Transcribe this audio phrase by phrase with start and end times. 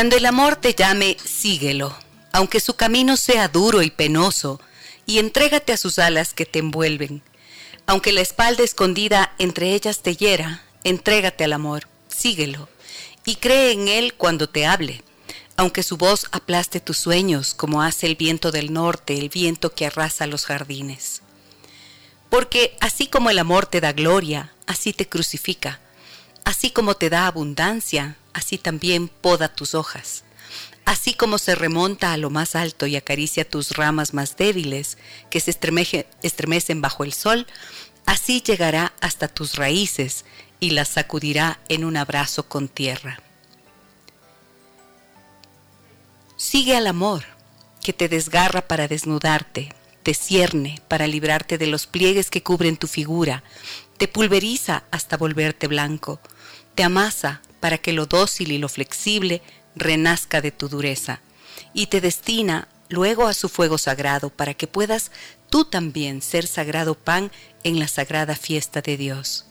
[0.00, 1.94] Cuando el amor te llame, síguelo,
[2.32, 4.58] aunque su camino sea duro y penoso,
[5.04, 7.20] y entrégate a sus alas que te envuelven.
[7.84, 12.70] Aunque la espalda escondida entre ellas te hiera, entrégate al amor, síguelo,
[13.26, 15.02] y cree en él cuando te hable.
[15.58, 19.84] Aunque su voz aplaste tus sueños, como hace el viento del norte, el viento que
[19.84, 21.20] arrasa los jardines.
[22.30, 25.78] Porque así como el amor te da gloria, así te crucifica.
[26.46, 30.24] Así como te da abundancia, así también poda tus hojas.
[30.84, 34.98] Así como se remonta a lo más alto y acaricia tus ramas más débiles,
[35.30, 35.50] que se
[36.22, 37.46] estremecen bajo el sol,
[38.06, 40.24] así llegará hasta tus raíces
[40.58, 43.20] y las sacudirá en un abrazo con tierra.
[46.36, 47.24] Sigue al amor,
[47.82, 52.86] que te desgarra para desnudarte, te cierne para librarte de los pliegues que cubren tu
[52.86, 53.42] figura,
[53.98, 56.20] te pulveriza hasta volverte blanco,
[56.74, 59.42] te amasa para que lo dócil y lo flexible
[59.76, 61.20] renazca de tu dureza
[61.72, 65.10] y te destina luego a su fuego sagrado para que puedas
[65.48, 67.30] tú también ser sagrado pan
[67.62, 69.46] en la sagrada fiesta de Dios.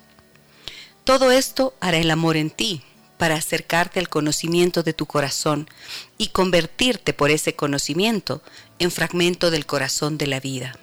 [1.04, 2.84] Todo esto hará el amor en ti
[3.18, 5.70] para acercarte al conocimiento de tu corazón
[6.18, 8.42] y convertirte por ese conocimiento
[8.80, 10.78] en fragmento del corazón de la vida.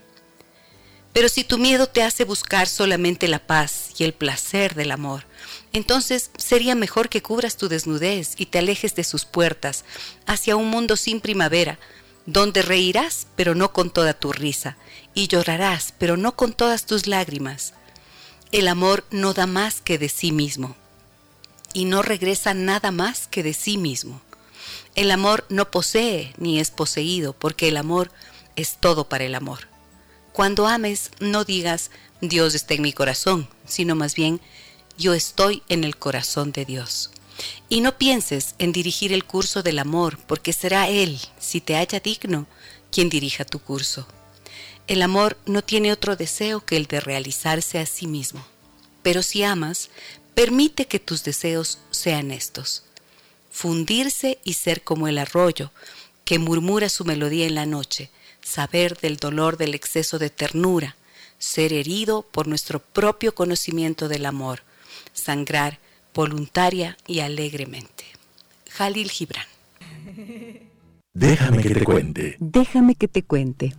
[1.13, 5.25] Pero si tu miedo te hace buscar solamente la paz y el placer del amor,
[5.77, 9.85] entonces sería mejor que cubras tu desnudez y te alejes de sus puertas
[10.25, 11.79] hacia un mundo sin primavera,
[12.25, 14.79] donde reirás pero no con toda tu risa,
[15.13, 17.75] y llorarás pero no con todas tus lágrimas.
[18.53, 20.77] El amor no da más que de sí mismo,
[21.75, 24.23] y no regresa nada más que de sí mismo.
[24.95, 28.11] El amor no posee ni es poseído, porque el amor
[28.57, 29.69] es todo para el amor.
[30.33, 31.91] Cuando ames, no digas
[32.23, 34.41] Dios está en mi corazón, sino más bien
[34.99, 37.11] yo estoy en el corazón de Dios.
[37.69, 42.01] Y no pienses en dirigir el curso del amor, porque será Él, si te haya
[42.01, 42.47] digno,
[42.91, 44.07] quien dirija tu curso.
[44.87, 48.47] El amor no tiene otro deseo que el de realizarse a sí mismo.
[49.03, 49.91] Pero si amas,
[50.35, 52.85] permite que tus deseos sean estos.
[53.51, 55.73] Fundirse y ser como el arroyo,
[56.25, 58.11] que murmura su melodía en la noche,
[58.43, 60.97] saber del dolor del exceso de ternura,
[61.39, 64.63] ser herido por nuestro propio conocimiento del amor,
[65.17, 65.79] sangrar
[66.15, 68.05] voluntaria y alegremente.
[68.71, 69.45] Jalil Gibran.
[71.13, 72.37] Déjame que te cuente.
[72.39, 73.75] Déjame que te cuente.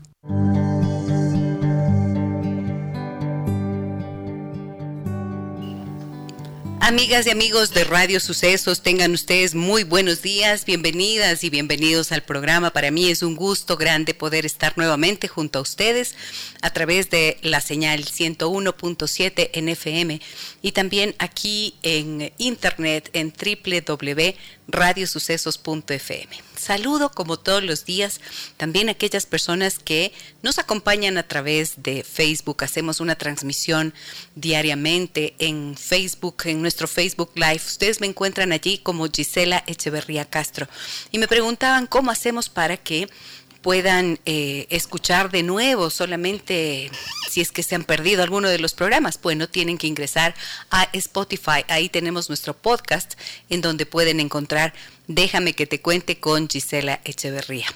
[6.88, 12.24] Amigas y amigos de Radio Sucesos, tengan ustedes muy buenos días, bienvenidas y bienvenidos al
[12.24, 12.72] programa.
[12.72, 16.16] Para mí es un gusto grande poder estar nuevamente junto a ustedes
[16.62, 20.22] a través de la señal 101.7 en FM
[20.62, 23.34] y también aquí en internet en
[24.68, 26.44] www.radiosucesos.fm.
[26.58, 28.20] Saludo como todos los días
[28.58, 30.12] también a aquellas personas que
[30.42, 32.64] nos acompañan a través de Facebook.
[32.64, 33.94] Hacemos una transmisión
[34.36, 37.62] diariamente en Facebook, en nuestro Facebook Live.
[37.66, 40.68] Ustedes me encuentran allí como Gisela Echeverría Castro.
[41.12, 43.08] Y me preguntaban cómo hacemos para que
[43.68, 46.90] puedan eh, escuchar de nuevo solamente
[47.30, 49.20] si es que se han perdido alguno de los programas.
[49.22, 50.36] Bueno, tienen que ingresar
[50.72, 51.66] a Spotify.
[51.68, 53.16] Ahí tenemos nuestro podcast
[53.50, 54.74] en donde pueden encontrar
[55.08, 57.68] Déjame que te cuente con Gisela Echeverría.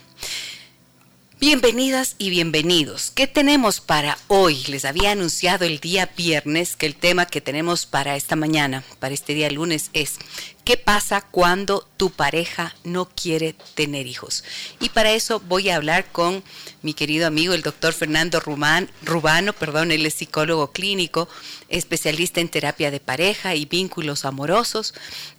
[1.42, 3.10] Bienvenidas y bienvenidos.
[3.10, 4.64] ¿Qué tenemos para hoy?
[4.68, 9.16] Les había anunciado el día viernes que el tema que tenemos para esta mañana, para
[9.16, 10.20] este día lunes, es
[10.66, 14.44] ¿qué pasa cuando tu pareja no quiere tener hijos?
[14.80, 16.44] Y para eso voy a hablar con
[16.84, 21.28] mi querido amigo, el doctor Fernando Rubano, perdón, él es psicólogo clínico,
[21.72, 24.94] especialista en terapia de pareja y vínculos amorosos,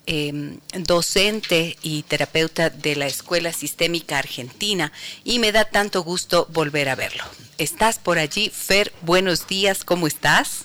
[0.06, 4.93] em, docente y terapeuta de la Escuela Sistémica Argentina,
[5.25, 7.25] y me da tanto gusto volver a verlo.
[7.58, 8.93] ¿Estás por allí, Fer?
[9.02, 10.64] Buenos días, ¿cómo estás?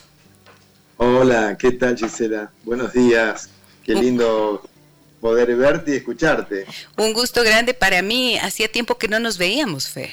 [0.98, 2.52] Hola, ¿qué tal Gisela?
[2.64, 3.50] Buenos días,
[3.86, 4.68] qué lindo
[5.22, 6.66] poder verte y escucharte.
[6.98, 10.10] Un gusto grande para mí, hacía tiempo que no nos veíamos, Fer.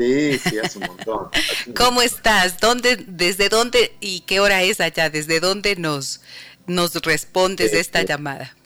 [0.00, 1.28] Sí, sí, hace un montón.
[1.76, 2.58] ¿Cómo estás?
[2.58, 5.10] ¿Dónde, ¿Desde dónde y qué hora es allá?
[5.10, 6.22] ¿Desde dónde nos,
[6.66, 8.56] nos respondes esta este, llamada?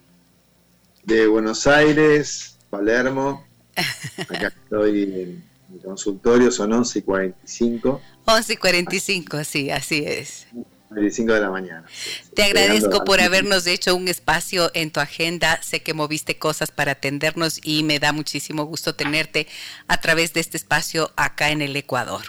[1.02, 3.44] De Buenos Aires, Palermo.
[4.28, 8.00] Acá estoy en mi consultorio, son 11 y 45.
[8.26, 10.46] 11 y 45, sí, así es.
[10.94, 11.84] 45 de la mañana.
[12.34, 15.60] Te agradezco por habernos hecho un espacio en tu agenda.
[15.62, 19.48] Sé que moviste cosas para atendernos y me da muchísimo gusto tenerte
[19.88, 22.22] a través de este espacio acá en el Ecuador.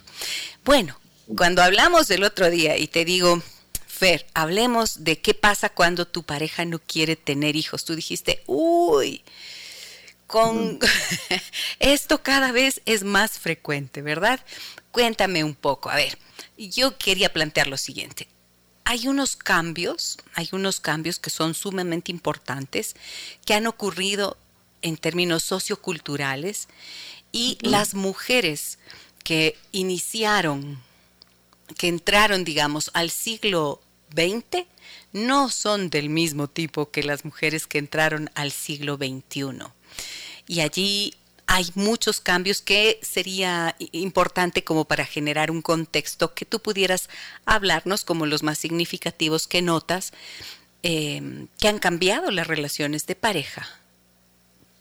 [0.63, 0.99] Bueno,
[1.37, 3.41] cuando hablamos del otro día y te digo,
[3.87, 7.85] Fer, hablemos de qué pasa cuando tu pareja no quiere tener hijos.
[7.85, 9.23] Tú dijiste, uy,
[10.27, 10.79] con
[11.79, 14.39] esto cada vez es más frecuente, ¿verdad?
[14.91, 15.89] Cuéntame un poco.
[15.89, 16.17] A ver,
[16.57, 18.27] yo quería plantear lo siguiente.
[18.85, 22.95] Hay unos cambios, hay unos cambios que son sumamente importantes
[23.45, 24.37] que han ocurrido
[24.81, 26.67] en términos socioculturales
[27.31, 28.77] y las mujeres
[29.23, 30.79] que iniciaron,
[31.77, 33.81] que entraron, digamos, al siglo
[34.13, 34.67] XX,
[35.11, 39.65] no son del mismo tipo que las mujeres que entraron al siglo XXI.
[40.47, 41.15] Y allí
[41.47, 47.09] hay muchos cambios que sería importante como para generar un contexto que tú pudieras
[47.45, 50.11] hablarnos como los más significativos que notas
[50.81, 53.67] em, que han cambiado las relaciones de pareja.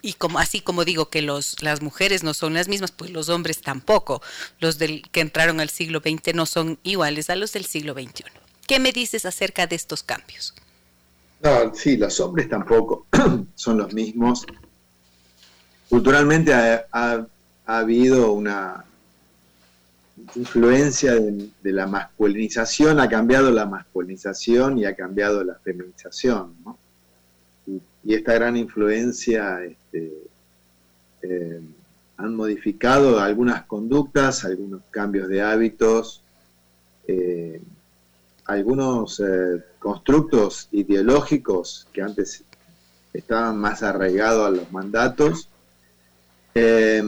[0.00, 3.30] Y como, así como digo que los, las mujeres no son las mismas, pues los
[3.30, 4.20] hombres tampoco.
[4.58, 8.24] Los del, que entraron al siglo XX no son iguales a los del siglo XXI.
[8.66, 10.54] ¿Qué me dices acerca de estos cambios?
[11.42, 13.06] No, sí, los hombres tampoco
[13.54, 14.44] son los mismos
[15.94, 17.24] culturalmente ha,
[17.66, 18.84] habido una
[20.34, 26.56] influencia de, la masculinización, ha cambiado la masculinización y ha cambiado la feminización.
[27.68, 30.12] Y, esta gran influencia este,
[31.22, 31.60] eh,
[32.16, 36.24] han modificado algunas conductas, algunos cambios de hábitos,
[37.06, 37.62] eh,
[38.46, 42.42] algunos eh, constructos ideológicos que antes
[43.12, 45.50] estaban más arraigados a los mandatos
[46.54, 47.02] eh,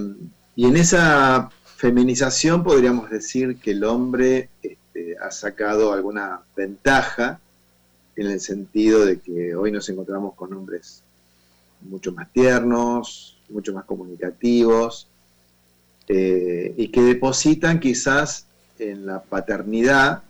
[0.54, 7.40] y en esa feminización podríamos decir que el hombre este, ha sacado alguna ventaja
[8.16, 11.02] en el sentido de que hoy nos encontramos con hombres
[11.82, 15.08] mucho más tiernos, mucho más comunicativos,
[16.08, 18.46] eh, y que depositan quizás
[18.78, 20.22] en la paternidad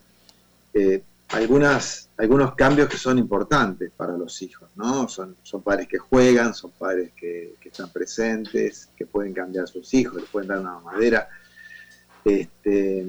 [0.74, 5.08] eh, algunas, algunos cambios que son importantes para los hijos, ¿no?
[5.08, 9.92] Son, son padres que juegan, son padres que, están presentes, que pueden cambiar a sus
[9.92, 11.28] hijos, les pueden dar una madera.
[12.24, 13.04] Este,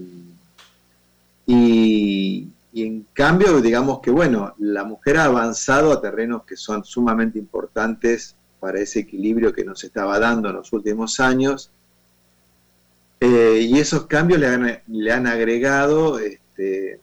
[1.46, 6.84] y, y, en cambio, digamos que, bueno, la mujer ha avanzado a terrenos que son
[6.84, 11.72] sumamente importantes para ese equilibrio que nos estaba dando en los últimos años.
[13.20, 17.00] Eh, y esos cambios le han, le han agregado este,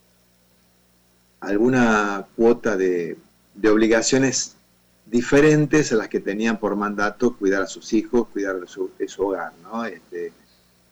[1.45, 3.17] alguna cuota de,
[3.63, 4.57] obligaciones
[5.07, 9.53] diferentes a las que tenían por mandato cuidar a sus hijos, cuidar de su, hogar.
[9.93, 10.33] Este,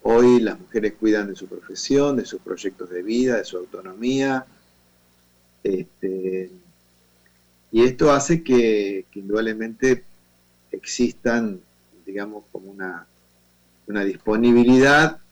[0.03, 4.45] hoy las mujeres cuidan de su profesión, de sus proyectos de vida, de su autonomía.
[5.63, 6.51] Este,
[7.71, 10.03] y esto hace que, indudablemente
[10.71, 11.59] existan,
[12.05, 13.07] digamos, como una,
[13.87, 15.22] una disponibilidad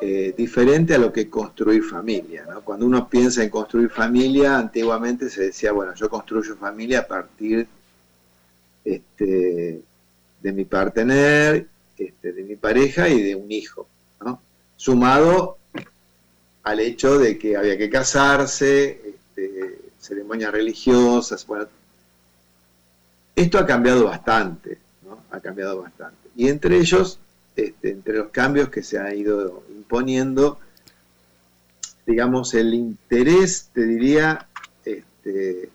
[0.00, 2.46] eh, diferente a lo que construir familia.
[2.64, 7.66] Cuando uno piensa en construir familia, antiguamente se decía, bueno, yo construyo familia a partir
[8.84, 9.82] este,
[10.40, 11.66] de mi partener,
[11.98, 13.86] este, de mi pareja y de un hijo,
[14.76, 15.58] sumado
[16.62, 21.66] al hecho de que había que casarse, este, ceremonias religiosas, bueno,
[23.36, 24.78] esto ha cambiado bastante,
[25.30, 26.30] ha cambiado bastante.
[26.34, 27.20] Y entre ellos
[27.82, 30.60] entre los cambios que se ha ido imponiendo,
[32.06, 34.46] digamos, el interés, te diría,
[34.84, 35.68] este,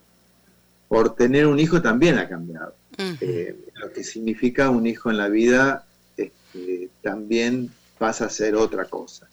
[0.88, 2.74] por tener un hijo también ha cambiado.
[2.98, 8.86] Eh, lo que significa un hijo en la vida este, también pasa a ser otra
[8.86, 9.28] cosa.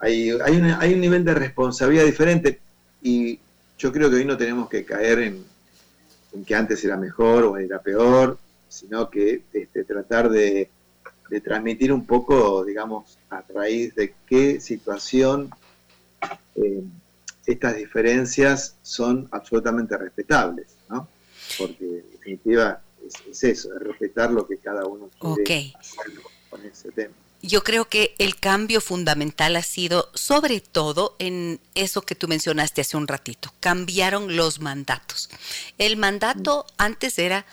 [0.00, 2.58] hay, un nivel de responsabilidad diferente
[3.00, 3.38] y
[3.78, 5.44] yo creo que hoy no tenemos que caer en,
[6.32, 10.68] en que antes era mejor o era peor, sino que este, tratar de,
[11.42, 15.50] transmitir un poco, digamos, a raíz de qué situación
[16.54, 16.82] eh,
[17.46, 21.08] estas diferencias son absolutamente respetables, ¿no?
[21.58, 22.80] Porque en definitiva
[23.30, 26.06] es, eso, es respetar lo que cada uno quiere hacer
[26.48, 27.14] con ese tema.
[27.42, 32.80] Yo creo que el cambio fundamental ha sido sobre todo en eso que tú mencionaste
[32.80, 33.52] hace un ratito.
[33.60, 35.28] Cambiaron los mandatos.
[35.76, 37.44] El mandato antes era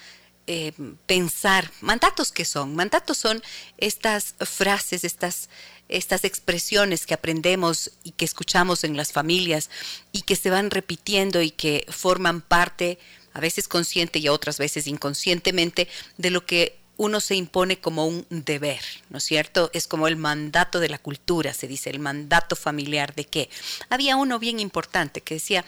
[0.48, 0.74] eh,
[1.06, 3.42] pensar, mandatos que son, mandatos son
[3.78, 5.50] estas frases, estas
[5.92, 9.70] estas expresiones que aprendemos y que escuchamos en las familias
[10.12, 12.98] y que se van repitiendo y que forman parte,
[13.34, 18.26] a veces consciente y otras veces inconscientemente, de lo que uno se impone como un
[18.30, 19.70] deber, ¿no es cierto?
[19.74, 23.50] Es como el mandato de la cultura, se dice, el mandato familiar de qué.
[23.90, 25.66] Había uno bien importante que decía,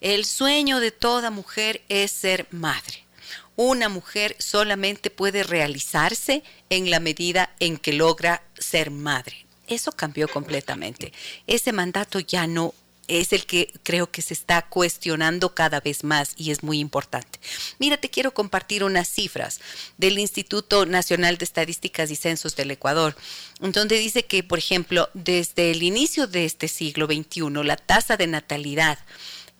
[0.00, 3.05] el sueño de toda mujer es ser madre.
[3.56, 9.46] Una mujer solamente puede realizarse en la medida en que logra ser madre.
[9.66, 11.12] Eso cambió completamente.
[11.46, 12.74] Ese mandato ya no
[13.08, 17.38] es el que creo que se está cuestionando cada vez más y es muy importante.
[17.78, 19.60] Mira, te quiero compartir unas cifras
[19.96, 23.16] del Instituto Nacional de Estadísticas y Censos del Ecuador,
[23.60, 28.26] donde dice que, por ejemplo, desde el inicio de este siglo XXI, la tasa de
[28.26, 28.98] natalidad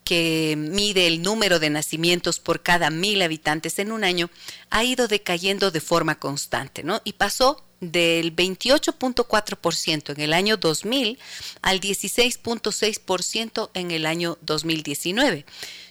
[0.06, 4.30] que mide el número de nacimientos por cada mil habitantes en un año,
[4.70, 7.02] ha ido decayendo de forma constante, ¿no?
[7.02, 11.18] Y pasó del 28.4% en el año 2000
[11.60, 15.44] al 16.6% en el año 2019.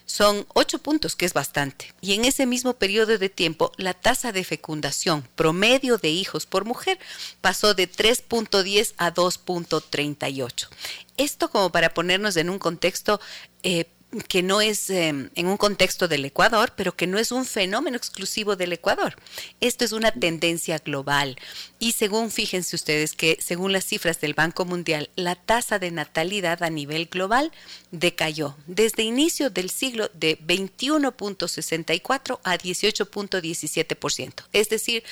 [0.06, 1.94] Son 8 puntos, que es bastante.
[2.00, 6.64] Y en ese mismo periodo de tiempo, la tasa de fecundación promedio de hijos por
[6.64, 7.00] mujer
[7.42, 10.70] pasó de 3.10 a 2.38.
[11.18, 13.20] Esto como para ponernos en un contexto
[13.64, 13.86] eh,
[14.24, 17.98] que no es em, en un contexto del Ecuador, pero que no es un fenómeno
[17.98, 19.16] exclusivo del Ecuador.
[19.62, 21.38] Esto es una tendencia global.
[21.80, 26.64] Y según, fíjense ustedes que según las cifras del Banco Mundial, la tasa de natalidad
[26.64, 27.52] a nivel global
[27.92, 34.44] decayó desde inicio del siglo de 21.64 a 18.17%.
[34.54, 35.04] Es decir,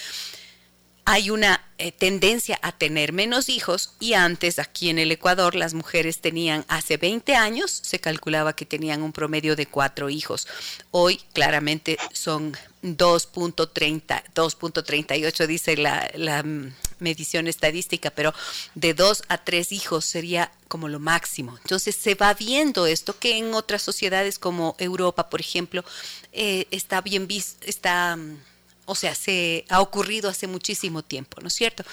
[1.06, 5.74] hay una eh, tendencia a tener menos hijos y antes aquí en el Ecuador las
[5.74, 10.48] mujeres tenían, hace 20 años se calculaba que tenían un promedio de cuatro hijos.
[10.92, 18.34] Hoy claramente son 2.30, 2.38 dice la, mm, medición estadística, pero
[18.76, 21.58] de dos a tres hijos sería como lo máximo.
[21.64, 25.84] Entonces se va viendo esto que en otras sociedades como Europa, por ejemplo,
[26.32, 28.38] eh, está bien visto, está mm,
[28.86, 31.84] o sea, se ha ocurrido hace muchísimo tiempo, ¿no es cierto?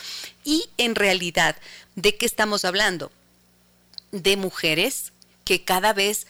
[0.44, 1.56] Y en realidad,
[1.94, 3.12] ¿de qué estamos hablando?
[4.12, 5.12] De mujeres
[5.44, 6.26] que cada vez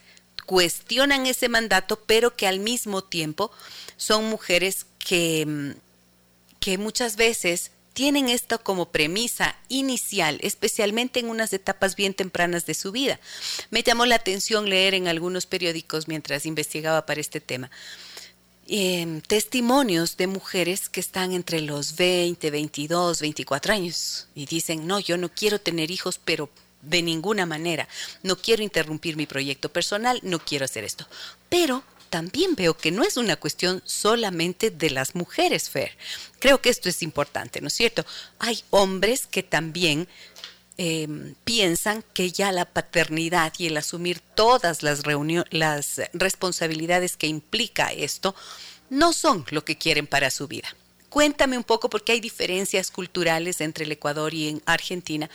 [0.46, 3.50] cuestionan ese mandato, pero que al mismo tiempo
[3.96, 5.74] son mujeres que,
[6.58, 12.74] que muchas veces tienen esto como premisa inicial, especialmente en unas etapas bien tempranas de
[12.74, 13.20] su vida.
[13.70, 17.70] Me llamó la atención leer en algunos periódicos mientras investigaba para este tema
[18.72, 25.00] Em, testimonios de mujeres que están entre los 20, 22, 24 años y dicen, no,
[25.00, 26.48] yo no quiero tener hijos, pero
[26.80, 27.88] de ninguna manera,
[28.22, 31.04] no quiero interrumpir mi proyecto personal, no quiero hacer esto.
[31.48, 35.96] Pero también veo que no es una cuestión solamente de las mujeres, Fer.
[36.38, 38.06] Creo que esto es importante, ¿no es cierto?
[38.38, 40.06] Hay hombres que también
[40.82, 45.02] Em, piensan que ya la paternidad y el asumir todas las,
[45.50, 48.34] las responsabilidades que implica esto
[48.88, 50.75] no son lo que quieren para su vida.
[51.10, 55.28] Cuéntame un poco, porque hay diferencias culturales entre el Ecuador y en Argentina.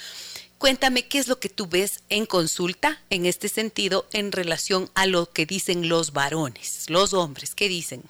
[0.58, 5.06] Cuéntame qué es lo que tú ves en consulta en este sentido en relación a
[5.06, 8.02] lo que dicen los varones, los hombres, ¿qué dicen?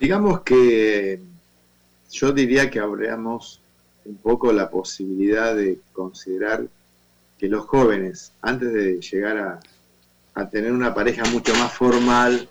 [0.00, 1.20] Digamos que
[2.10, 3.60] yo diría que habríamos
[4.06, 6.66] un poco la posibilidad de considerar
[7.38, 9.60] que los jóvenes, antes de llegar
[10.34, 12.48] a, tener una pareja mucho más formal,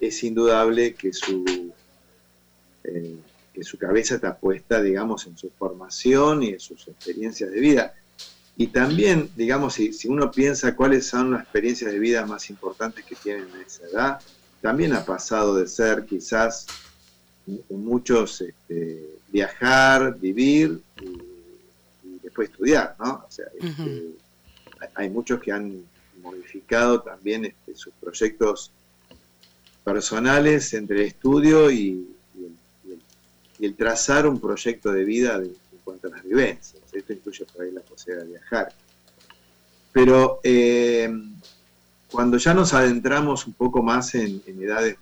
[0.00, 1.72] es indudable que su,
[2.84, 3.16] eh,
[3.52, 7.94] que su cabeza está puesta, digamos, en su formación y en sus experiencias de vida.
[8.56, 13.04] Y también, digamos, si, si uno piensa cuáles son las experiencias de vida más importantes
[13.04, 14.20] que tienen en esa edad,
[14.60, 16.66] también ha pasado de ser quizás
[17.70, 23.24] muchos este, viajar, vivir y, después estudiar, ¿no?
[23.28, 24.14] O sea, este,
[24.94, 25.84] hay muchos que han
[26.22, 28.70] modificado también este, sus proyectos
[29.84, 32.08] personales entre el estudio y,
[33.60, 36.82] el, trazar un proyecto de vida en cuanto a las vivencias.
[36.92, 38.72] Esto incluye por ahí la posibilidad de viajar.
[39.92, 41.10] Pero eh,
[42.10, 44.98] cuando ya nos adentramos un poco más en edades,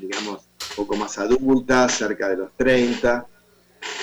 [0.00, 0.42] digamos,
[0.74, 3.26] poco más adulta, cerca de los 30,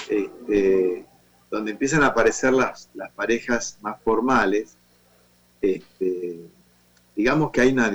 [0.10, 1.06] este,
[1.50, 4.75] donde empiezan a aparecer las, parejas más formales,
[5.62, 6.40] este,
[7.16, 7.92] digamos que hay una,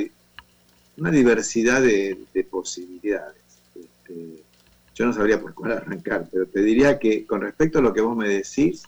[0.98, 3.42] una diversidad de, posibilidades.
[3.74, 4.42] Este,
[4.94, 8.00] yo no sabría por cuál arrancar, pero te diría que con respecto a lo que
[8.00, 8.84] vos me decís,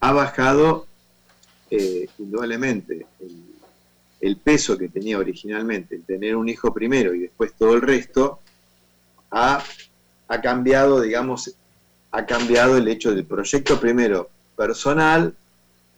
[0.00, 0.86] ha bajado
[1.70, 3.44] eh, indudablemente el,
[4.20, 8.40] el, peso que tenía originalmente el tener un hijo primero y después todo el resto,
[9.30, 9.62] ha,
[10.42, 11.54] cambiado, digamos,
[12.10, 15.34] ha cambiado el hecho del proyecto primero personal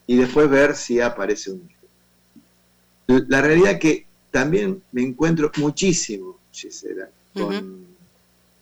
[0.06, 3.24] y después ver si aparece un hijo.
[3.28, 7.86] La realidad que también me encuentro muchísimo, Gisela, con,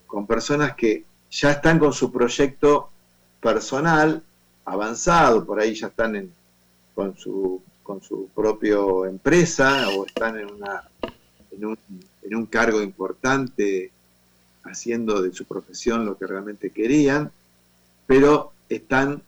[0.06, 2.90] con personas que ya están con su proyecto
[3.40, 4.22] personal
[4.64, 6.32] avanzado, por ahí ya están en,
[6.94, 8.76] con su con su propia
[9.08, 10.86] empresa o están en, una,
[11.50, 11.78] en, un,
[12.22, 13.90] en un cargo importante
[14.70, 17.30] haciendo de su profesión lo que realmente querían,
[18.06, 19.22] pero están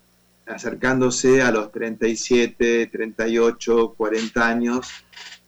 [0.46, 4.88] acercándose a los 37, 38, 40 años,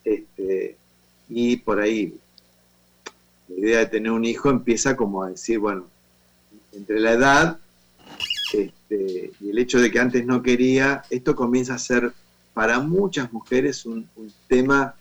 [0.05, 0.77] este,
[1.29, 2.15] y por ahí
[3.49, 5.87] la idea de tener un hijo empieza como a decir, bueno,
[6.73, 7.59] entre la edad
[8.53, 12.13] este, y el hecho de que antes no quería, esto comienza a ser
[12.55, 14.09] para muchas mujeres un,
[14.47, 14.95] tema,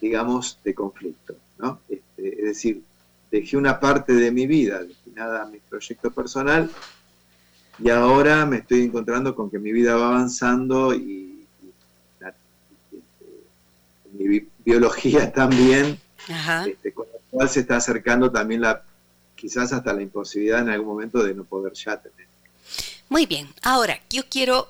[0.00, 1.80] digamos, de conflicto, ¿no?
[1.88, 2.82] Este, es decir,
[3.30, 6.70] dejé una parte de mi vida destinada a mi proyecto personal
[7.78, 11.46] y ahora me estoy encontrando con que mi vida va avanzando y,
[12.20, 13.02] este,
[14.12, 15.98] mi biología también,
[16.66, 18.82] este, con lo cual se está acercando también la
[19.34, 22.26] quizás hasta la imposibilidad en algún momento de no poder ya tener.
[23.08, 24.68] Muy bien, ahora yo quiero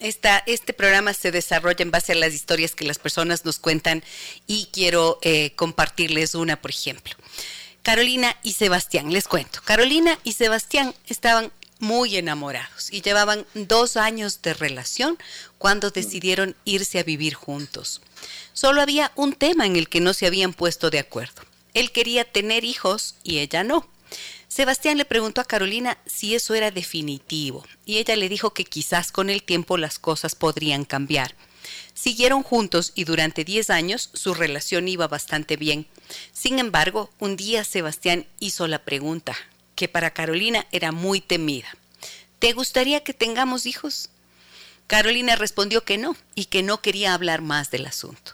[0.00, 4.02] esta, este programa se desarrolla en base a las historias que las personas nos cuentan
[4.46, 7.14] y quiero eh, compartirles una, por ejemplo.
[7.88, 9.60] Carolina y Sebastián, les cuento.
[9.64, 15.16] Carolina y Sebastián estaban muy enamorados y llevaban dos años de relación
[15.56, 18.02] cuando decidieron irse a vivir juntos.
[18.52, 21.40] Solo había un tema en el que no se habían puesto de acuerdo.
[21.72, 23.88] Él quería tener hijos y ella no.
[24.48, 29.12] Sebastián le preguntó a Carolina si eso era definitivo y ella le dijo que quizás
[29.12, 31.34] con el tiempo las cosas podrían cambiar.
[31.94, 35.86] Siguieron juntos y durante 10 años su relación iba bastante bien.
[36.32, 39.36] Sin embargo, un día Sebastián hizo la pregunta,
[39.74, 41.68] que para Carolina era muy temida.
[42.38, 44.10] ¿Te gustaría que tengamos hijos?
[44.86, 48.32] Carolina respondió que no y que no quería hablar más del asunto.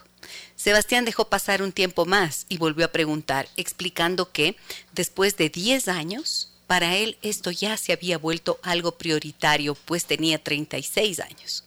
[0.55, 4.55] Sebastián dejó pasar un tiempo más y volvió a preguntar, explicando que,
[4.93, 10.41] después de 10 años, para él esto ya se había vuelto algo prioritario, pues tenía
[10.43, 11.63] 36 años.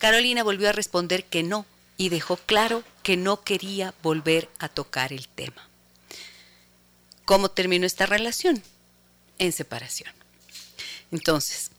[0.00, 1.66] Carolina volvió a responder que no
[1.98, 5.68] y dejó claro que no quería volver a tocar el tema.
[7.26, 8.62] ¿Cómo terminó esta relación?
[9.38, 10.10] En separación.
[11.12, 11.70] Entonces,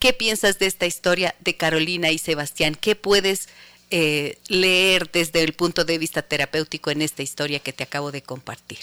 [0.00, 2.74] ¿qué piensas de esta historia de Carolina y Sebastián?
[2.74, 3.48] ¿Qué puedes
[3.90, 8.22] eh, leer desde el punto de vista terapéutico en esta historia que te acabo de
[8.22, 8.80] compartir?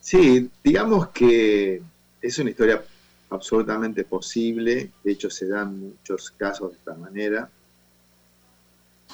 [0.00, 1.82] Sí, digamos que
[2.20, 2.84] es una historia
[3.34, 7.50] absolutamente posible, de hecho se dan muchos casos de esta manera.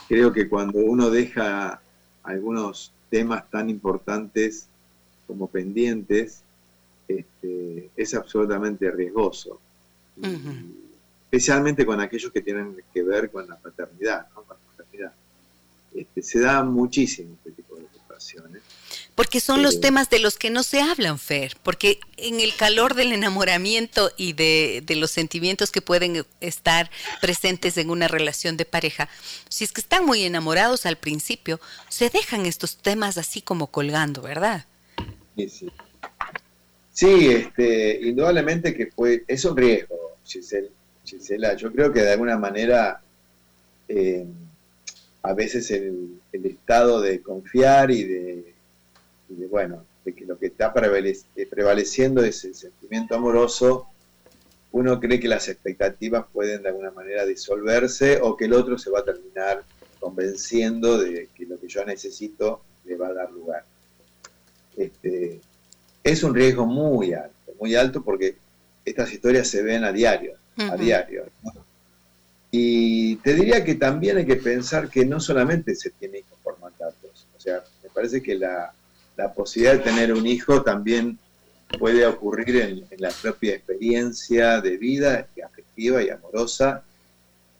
[0.09, 1.80] Creo que cuando uno deja
[2.22, 4.68] algunos temas tan importantes
[5.26, 6.42] como pendientes,
[7.09, 9.61] este, es absolutamente riesgoso.
[11.24, 14.44] Especialmente con aquellos que tienen que ver con la paternidad, ¿no?
[15.94, 18.62] Este, se da muchísimo este tipo de situaciones.
[19.20, 22.94] Porque son los temas de los que no se hablan, Fer, porque en el calor
[22.94, 29.11] del enamoramiento y de, los sentimientos que pueden estar presentes en una relación de pareja,
[29.50, 34.22] si es que están muy enamorados al principio, se dejan estos temas así como colgando,
[34.22, 34.64] ¿verdad?
[35.37, 35.70] Sí, sí.
[36.90, 41.56] Sí, este, indudablemente que fue, es un riesgo, Gisela.
[41.56, 43.02] Yo creo que de alguna manera
[43.87, 44.24] eh,
[45.22, 48.54] a veces el, estado de confiar y de,
[49.46, 53.86] bueno, de que lo que está prevaleciendo es el sentimiento amoroso,
[54.72, 58.90] uno cree que las expectativas pueden de alguna manera disolverse o que el otro se
[58.90, 59.64] va a terminar
[59.98, 63.64] convenciendo de que lo que yo necesito le va a dar lugar.
[64.76, 65.40] Este,
[66.02, 68.36] es un riesgo muy alto, muy alto porque
[68.84, 71.24] estas historias se ven a diario, a diario.
[72.50, 76.58] Y te diría que también hay que pensar que no solamente se tiene hijos por
[76.58, 78.72] mandatos, o sea, me parece que la,
[79.28, 81.18] posibilidad de tener un hijo también
[81.78, 86.83] puede ocurrir en, la propia experiencia de vida afectiva y amorosa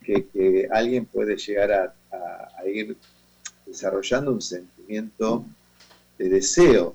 [0.03, 2.97] que, alguien puede llegar a, ir
[3.67, 5.45] desarrollando un sentimiento
[6.19, 6.95] de deseo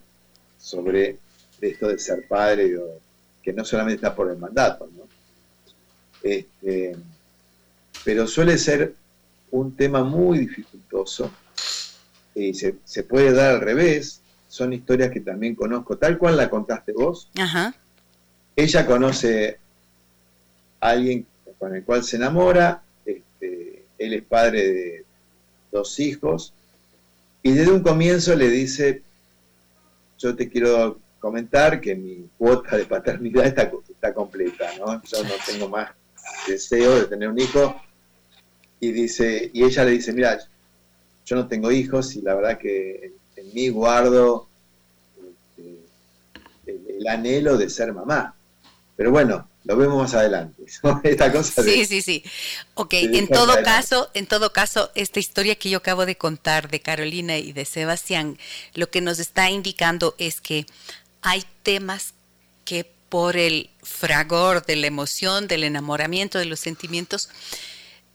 [0.58, 1.18] sobre
[1.62, 2.76] esto de ser padre,
[3.42, 5.08] que no solamente está por el mandato, ¿no?
[6.22, 6.96] Este,
[8.04, 8.96] pero suele ser
[9.52, 11.32] un tema muy dificultoso
[12.36, 14.22] y se, puede dar al revés.
[14.56, 17.30] Son historias que también conozco, tal cual la contaste vos.
[18.56, 19.60] Ella conoce
[20.80, 21.28] a alguien
[21.60, 25.06] con el cual se enamora, este, él es padre de
[25.74, 26.54] dos hijos,
[27.44, 29.04] y desde un comienzo le dice,
[30.18, 35.04] yo te quiero comentar que mi cuota de paternidad está, está completa, ¿no?
[35.04, 35.92] Yo no tengo más
[36.48, 37.82] deseo de tener un hijo.
[38.80, 40.40] Y dice, y ella le dice, mira,
[41.26, 44.48] yo no tengo hijos y la verdad que en, mí guardo
[46.66, 48.36] este, el, anhelo de ser mamá.
[48.96, 50.64] Pero bueno, lo vemos más adelante.
[51.04, 52.24] esta cosa sí, sí, sí.
[52.76, 56.80] Ok, en todo caso, en todo caso, esta historia que yo acabo de contar de
[56.80, 58.38] Carolina y de Sebastián,
[58.74, 60.66] lo que nos está indicando es que
[61.22, 62.14] hay temas
[62.64, 67.30] que por el fragor de la emoción, del enamoramiento, de los sentimientos,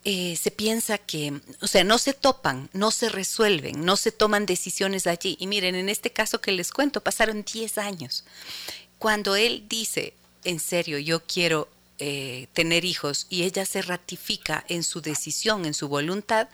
[0.04, 4.46] eh, se piensa que, o sea, no se topan, no se resuelven, no se toman
[4.46, 5.36] decisiones allí.
[5.38, 8.24] Y miren, en este caso que les cuento, pasaron 10 años.
[8.98, 14.84] Cuando él dice, en serio, yo quiero eh, tener hijos y ella se ratifica en
[14.84, 16.48] su decisión, en su voluntad,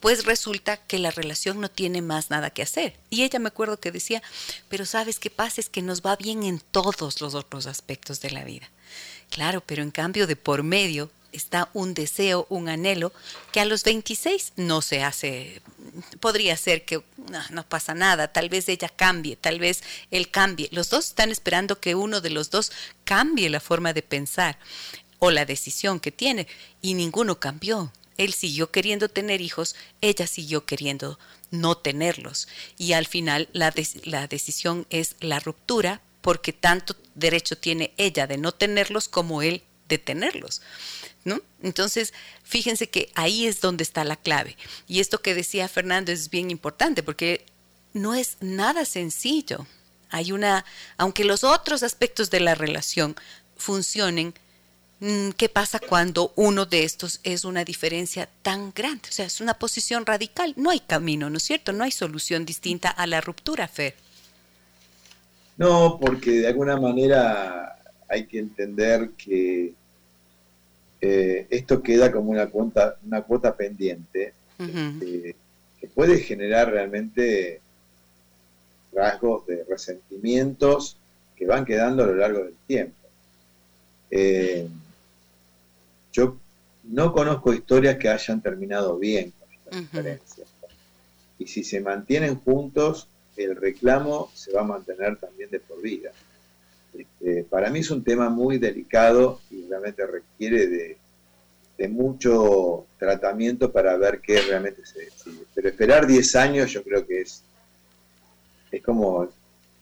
[0.00, 2.96] pues resulta que la relación no tiene más nada que hacer.
[3.10, 4.22] Y ella me acuerdo que decía,
[4.70, 8.30] pero sabes qué pasa es que nos va bien en todos los otros aspectos de
[8.30, 8.70] la vida.
[9.28, 13.12] Claro, pero en cambio de por medio está un deseo, un anhelo,
[13.52, 15.62] que a los 26 no se hace,
[16.20, 17.02] podría ser que
[17.50, 20.68] no, pasa nada, tal vez ella cambie, tal vez él cambie.
[20.72, 22.72] Los dos están esperando que uno de los dos
[23.04, 24.58] cambie la forma de pensar
[25.18, 26.46] o la decisión que tiene
[26.82, 27.92] y ninguno cambió.
[28.16, 31.18] Él siguió queriendo tener hijos, ella siguió queriendo
[31.50, 32.48] no tenerlos.
[32.76, 33.72] Y al final la,
[34.04, 39.62] la decisión es la ruptura porque tanto derecho tiene ella de no tenerlos como él
[39.88, 40.60] de tenerlos.
[41.62, 44.56] Entonces, fíjense que ahí es donde está la clave.
[44.86, 47.44] Y esto que decía Fernando es bien importante porque
[47.92, 49.66] no es nada sencillo.
[50.10, 50.64] Hay una,
[50.96, 53.16] aunque los otros aspectos de la relación
[53.56, 54.34] funcionen,
[55.00, 59.08] mm, ¿qué pasa cuando uno de estos es una diferencia tan grande?
[59.08, 60.54] O sea, es una posición radical.
[60.56, 61.72] No hay camino, ¿no es cierto?
[61.72, 63.94] No hay solución distinta a la ruptura, Fer.
[65.58, 67.76] No, porque de alguna manera
[68.08, 69.74] hay que entender que
[71.00, 75.36] eh, esto queda como una cuota, una cuota pendiente este,
[75.80, 77.60] que puede generar realmente
[78.92, 80.96] rasgos de resentimientos
[81.36, 82.96] que van quedando a lo largo del tiempo.
[84.10, 84.68] Eh,
[86.12, 86.36] yo
[86.84, 90.48] no conozco historias que hayan terminado bien con estas diferencias.
[91.38, 93.06] Y si se mantienen juntos,
[93.36, 96.10] el reclamo se va a mantener también de por vida.
[96.94, 100.98] Este, para mí es un tema muy delicado y realmente requiere de,
[101.88, 105.44] mucho tratamiento para ver qué realmente se decide.
[105.54, 107.44] Pero esperar 10 años yo creo que es,
[108.72, 109.28] es como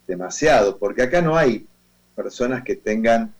[0.06, 1.66] demasiado, porque acá no hay
[2.14, 3.34] personas que tengan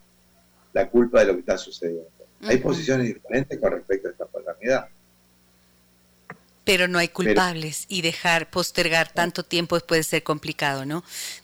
[0.73, 2.09] la culpa de lo que está sucediendo.
[2.41, 4.87] Hay posiciones diferentes con respecto a esta paternidad
[6.67, 11.01] pero no hay culpables y dejar postergar tanto tiempo puede ser complicado, ¿no?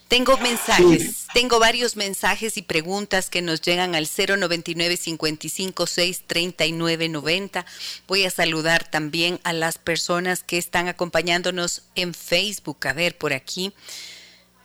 [0.09, 7.07] Tengo mensajes, tengo varios mensajes y preguntas que nos llegan al 099 55 6 39
[7.07, 7.65] 90.
[8.05, 12.86] Voy a saludar también a las personas que están acompañándonos en Facebook.
[12.86, 13.71] A ver, por aquí.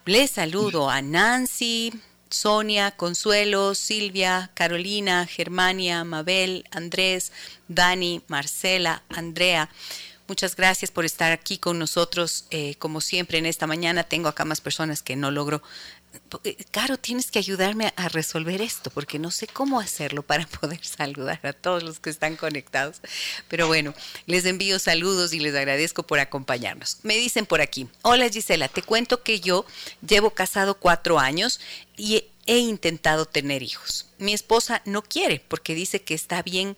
[0.07, 1.93] Les saludo a Nancy,
[2.31, 7.31] Sonia, Consuelo, Silvia, Carolina, Germania, Mabel, Andrés,
[7.69, 9.71] Dani, Marcela, Andrea.
[10.29, 12.45] Muchas gracias por estar aquí con nosotros.
[12.51, 15.63] Eh, como siempre en esta mañana tengo acá más personas que no logro.
[16.45, 20.85] Eh, Caro, tienes que ayudarme a resolver esto porque no sé cómo hacerlo para poder
[20.85, 23.01] saludar a todos los que están conectados.
[23.49, 23.95] Pero bueno,
[24.27, 26.99] les envío saludos y les agradezco por acompañarnos.
[27.05, 29.65] Me dicen por aquí, hola Gisela, te cuento que yo
[30.07, 31.59] llevo casado cuatro años
[31.97, 34.11] y he intentado tener hijos.
[34.19, 36.77] Mi esposa no quiere porque dice que está bien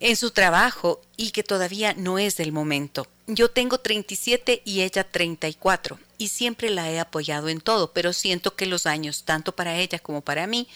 [0.00, 3.06] en su trabajo y que todavía no es el momento.
[3.26, 8.56] Yo tengo 37 y ella 34 y siempre la he apoyado en todo, pero siento
[8.56, 10.68] que los años, tanto para ella como para mí,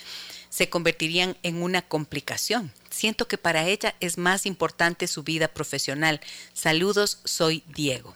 [0.51, 2.73] se convertirían en una complicación.
[2.91, 6.21] Siento que para ella es más importante su vida profesional.
[6.53, 8.15] Saludos, soy Diego.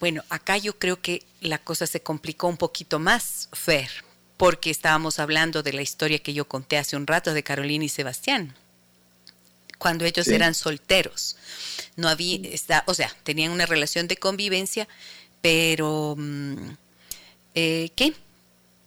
[0.00, 3.90] Bueno, acá yo creo que la cosa se complicó un poquito más, Fer,
[4.36, 7.88] porque estábamos hablando de la historia que yo conté hace un rato de Carolina y
[7.88, 8.54] Sebastián
[9.78, 11.36] cuando ellos eran solteros.
[11.96, 14.88] No había, está, o sea, tenían una relación de convivencia,
[15.40, 16.70] pero mm,
[17.54, 18.12] eh, ¿qué?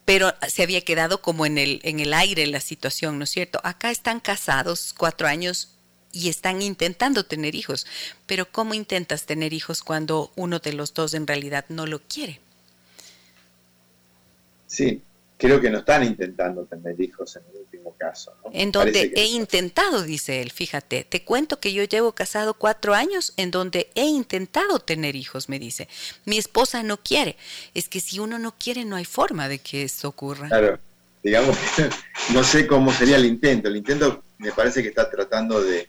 [0.04, 3.60] Pero se había quedado como en el, en el aire la situación, ¿no es cierto?
[3.64, 5.68] Acá están casados cuatro años
[6.12, 7.86] y están intentando tener hijos,
[8.26, 12.40] pero ¿cómo intentas tener hijos cuando uno de los dos en realidad no lo quiere?
[14.66, 15.02] Sí,
[15.42, 18.32] creo que no están intentando tener hijos en el último caso.
[18.52, 23.34] En donde he intentado, dice él, fíjate, te cuento que yo llevo casado cuatro años
[23.36, 25.88] en donde he intentado tener hijos, me dice.
[26.26, 27.36] Mi esposa no quiere.
[27.74, 30.46] Es que si uno no quiere, no hay forma de que esto ocurra.
[30.46, 30.78] Claro,
[31.24, 31.56] digamos,
[32.32, 33.66] no sé cómo sería el intento.
[33.66, 35.88] El intento me parece que está tratando de,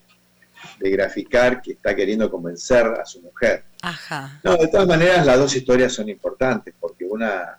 [0.80, 3.66] de graficar que está queriendo convencer a su mujer.
[3.84, 4.40] Ajá.
[4.44, 7.03] No, de todas maneras las dos historias son importantes, porque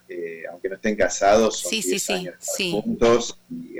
[0.08, 2.34] eh, aunque no estén casados, son sí, años
[2.70, 3.76] juntos, y,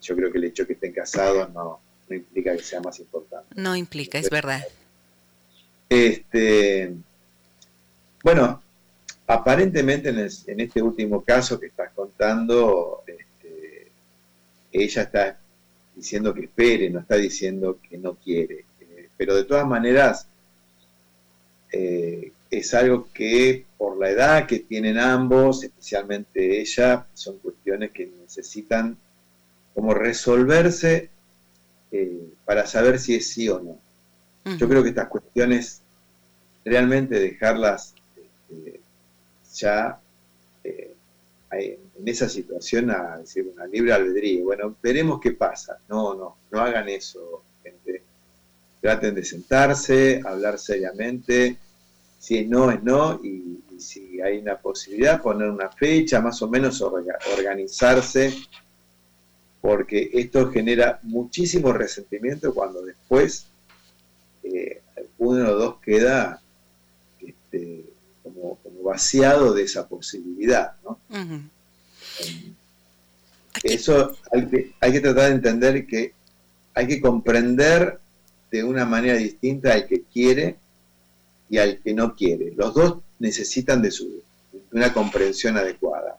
[0.00, 3.48] yo creo que el hecho de que estén casados no, implica que sea más importante.
[3.56, 4.64] No implica, es verdad.
[5.88, 6.94] Este,
[8.22, 8.62] bueno,
[9.26, 13.88] aparentemente en, este último caso que estás contando, este,
[14.72, 15.38] ella está
[15.96, 18.68] diciendo que espere, no está diciendo que no quiere
[19.18, 20.26] pero de todas maneras
[21.72, 28.06] eh, es algo que por la edad que tienen ambos, especialmente ella, son cuestiones que
[28.06, 28.96] necesitan
[29.74, 31.10] como resolverse
[31.92, 33.78] eh, para saber si es sí o no.
[34.56, 35.82] Yo creo que estas cuestiones
[36.64, 38.80] realmente dejarlas este,
[39.54, 40.00] ya
[40.64, 40.94] eh,
[41.52, 44.44] en esa situación a decir una libre albedrío.
[44.44, 45.78] Bueno, veremos qué pasa.
[45.88, 48.02] No, no, no hagan eso, gente
[48.80, 51.58] traten de sentarse, hablar seriamente,
[52.18, 53.44] si es no, es no, y,
[53.78, 58.34] si hay una posibilidad, poner una fecha, más o menos organizarse,
[59.60, 63.46] porque esto genera muchísimo resentimiento cuando después
[64.42, 64.82] eh,
[65.18, 66.42] uno los dos queda
[67.20, 67.84] este,
[68.24, 70.72] como, vaciado de esa posibilidad.
[70.82, 70.98] ¿no?
[73.62, 76.14] Eso hay hay que tratar de entender que
[76.74, 78.00] hay que comprender
[78.50, 80.56] de una manera distinta al que quiere
[81.48, 82.52] y al que no quiere.
[82.56, 84.22] Los dos necesitan de, su,
[84.72, 86.18] una comprensión adecuada.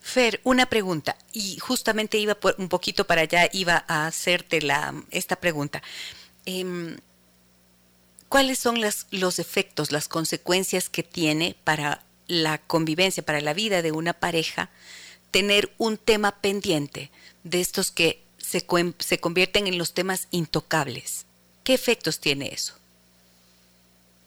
[0.00, 5.36] Fer, una pregunta, y justamente iba un poquito para allá, iba a hacerte la, esta
[5.36, 5.82] pregunta.
[6.46, 6.96] Em,
[8.28, 13.82] ¿Cuáles son las, los efectos, las consecuencias que tiene para la convivencia, para la vida
[13.82, 14.70] de una pareja,
[15.30, 17.10] tener un tema pendiente
[17.42, 18.64] de estos que se,
[19.20, 21.26] convierten en los temas intocables.
[21.64, 22.74] ¿Qué efectos tiene eso?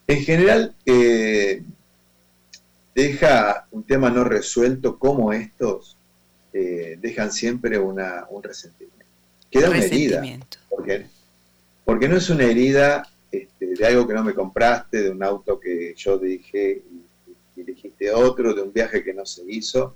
[0.08, 1.62] En general, eh,
[2.96, 5.98] deja un tema no resuelto como estos,
[6.54, 9.06] eh, dejan siempre una, un resentimiento.
[9.52, 10.24] Queda una herida.
[10.70, 11.08] Porque,
[11.84, 15.60] porque no es una herida este, de algo que no me compraste, de un auto
[15.60, 19.96] que yo dije y, y dijiste otro, de un viaje que no se hizo.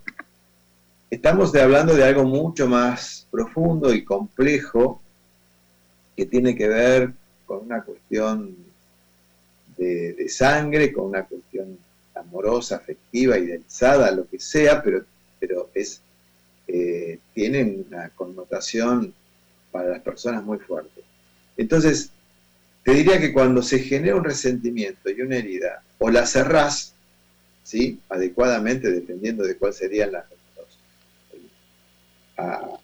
[1.10, 5.02] Estamos hablando de algo mucho más profundo y complejo
[6.18, 7.14] que tiene que ver
[7.46, 8.56] con una cuestión
[9.86, 11.78] de, sangre, con una cuestión
[12.16, 15.04] amorosa, afectiva, idealizada, lo que sea, pero,
[15.40, 16.02] pero es,
[16.68, 19.14] eh, tiene una connotación
[19.72, 21.02] para las personas muy fuerte.
[21.58, 22.12] Entonces,
[22.84, 26.94] te diría que cuando se genera un resentimiento y una herida, o la cerrás,
[27.64, 28.00] ¿sí?
[28.10, 30.26] adecuadamente, dependiendo de cuál serían las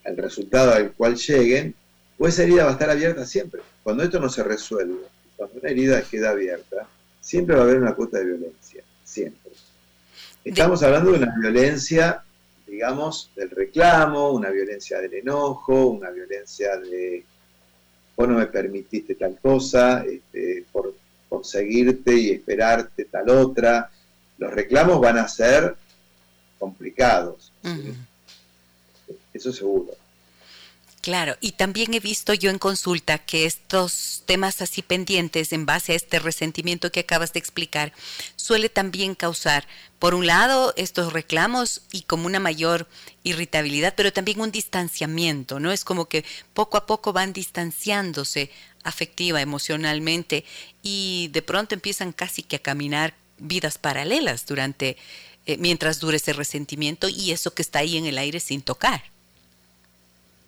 [0.04, 1.74] al resultado al cual lleguen,
[2.18, 3.62] pues esa herida va a estar abierta siempre.
[3.84, 5.00] Cuando esto no se resuelve,
[5.38, 6.88] cuando una herida queda abierta,
[7.22, 9.52] siempre va a haber una cuota de violencia, siempre.
[10.44, 12.24] Estamos hablando de una violencia,
[12.66, 17.24] digamos, del reclamo, una violencia del enojo, una violencia de
[18.16, 20.94] vos no me permitiste tal cosa, este, por,
[21.44, 23.92] seguirte y esperarte tal otra.
[24.40, 25.76] Los reclamos van a ser
[26.58, 27.54] complicados
[29.38, 29.94] eso seguro.
[31.02, 35.94] Claro, y también he visto yo en consulta que estos temas así pendientes en base
[35.94, 37.94] a este resentimiento que acabas de explicar
[38.36, 39.68] suele también causar,
[40.00, 42.88] por un lado, estos reclamos y como una mayor
[43.24, 45.72] irritabilidad, pero también un distanciamiento, ¿no?
[45.72, 48.52] Es como que poco a poco van distanciándose
[48.84, 50.46] afectiva, emocionalmente
[50.84, 54.98] y de pronto empiezan casi que a caminar vidas paralelas durante,
[55.46, 59.04] eh, mientras dure ese resentimiento y eso que está ahí en el aire sin tocar.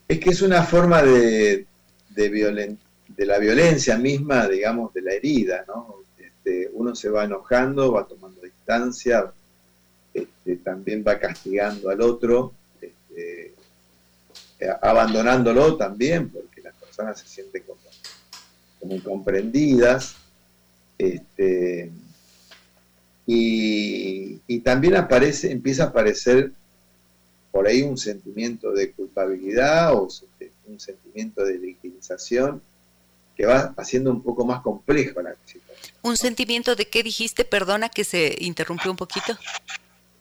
[0.10, 1.67] Es que es una forma de,
[3.15, 5.98] la violencia misma, digamos, de la herida, ¿no?
[6.17, 9.32] Este, uno se va enojando, va tomando distancia,
[10.12, 13.54] este, también va castigando al otro, este,
[14.82, 17.80] abandonándolo también, porque las personas se sienten como,
[18.80, 20.15] como comprendidas.
[20.98, 21.91] Este,
[23.28, 26.52] y, y, también aparece, empieza a aparecer
[27.52, 30.08] por ahí un sentimiento de culpabilidad o
[30.68, 32.62] un sentimiento de victimización
[33.36, 35.96] que va haciendo un poco más complejo la situación.
[36.02, 37.46] ¿Un sentimiento de qué dijiste?
[37.46, 39.38] Perdona que se interrumpió un poquito.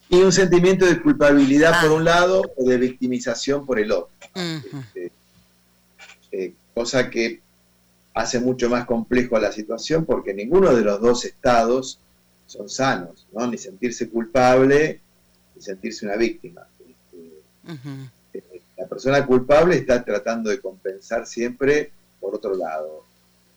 [0.08, 1.94] Y un sentimiento de culpabilidad por ah.
[1.94, 4.12] un lado o de victimización por el otro.
[4.34, 5.12] Este,
[6.30, 7.40] eh, cosa que
[8.14, 11.98] hace mucho más complejo la situación porque ninguno de los dos estados
[12.46, 13.46] son sanos, ¿no?
[13.46, 15.00] Ni sentirse culpable,
[15.54, 16.66] ni sentirse una víctima.
[18.32, 23.04] Eh, la persona culpable está tratando de compensar siempre por otro lado,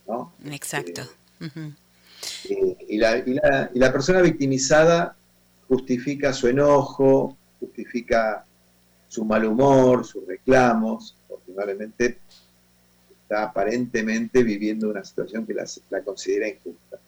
[0.08, 0.34] ¿no?
[0.46, 1.02] Exacto.
[1.40, 5.16] Eh, y, la, y, la, y la persona victimizada
[5.68, 8.46] justifica su enojo, justifica
[9.08, 12.20] su mal humor, sus reclamos, porque probablemente
[13.24, 17.00] está aparentemente viviendo una situación que la, la, considera injusta.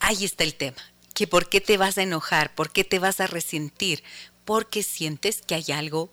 [0.00, 0.76] Ahí está el tema,
[1.14, 4.02] que por qué te vas a enojar, por qué te vas a resentir,
[4.46, 6.10] porque sientes que hay algo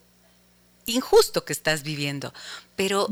[0.85, 2.33] injusto que estás viviendo,
[2.75, 3.07] pero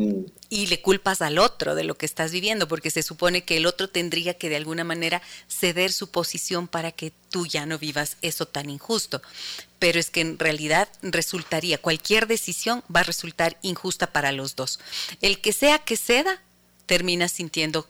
[0.50, 3.66] y le culpas al otro de lo que estás viviendo, porque se supone que el
[3.66, 8.18] otro tendría que de alguna manera ceder su posición para que tú ya no vivas
[8.22, 9.22] eso tan injusto.
[9.80, 14.80] Pero es que en realidad resultaría, cualquier decisión va a resultar injusta para los dos.
[15.22, 16.42] El que sea que ceda,
[16.88, 17.88] termina sintiendo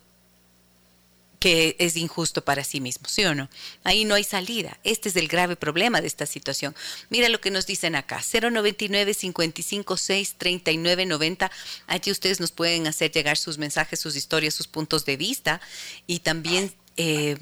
[1.41, 3.49] que es injusto para sí mismo, ¿sí o no?
[3.83, 4.77] Ahí no hay salida.
[4.83, 6.75] Este es el grave problema de esta situación.
[7.09, 11.51] Mira lo que nos dicen acá, 099 556 3990.
[11.87, 15.59] Allí ustedes nos pueden hacer llegar sus mensajes, sus historias, sus puntos de vista
[16.05, 17.35] y también eh,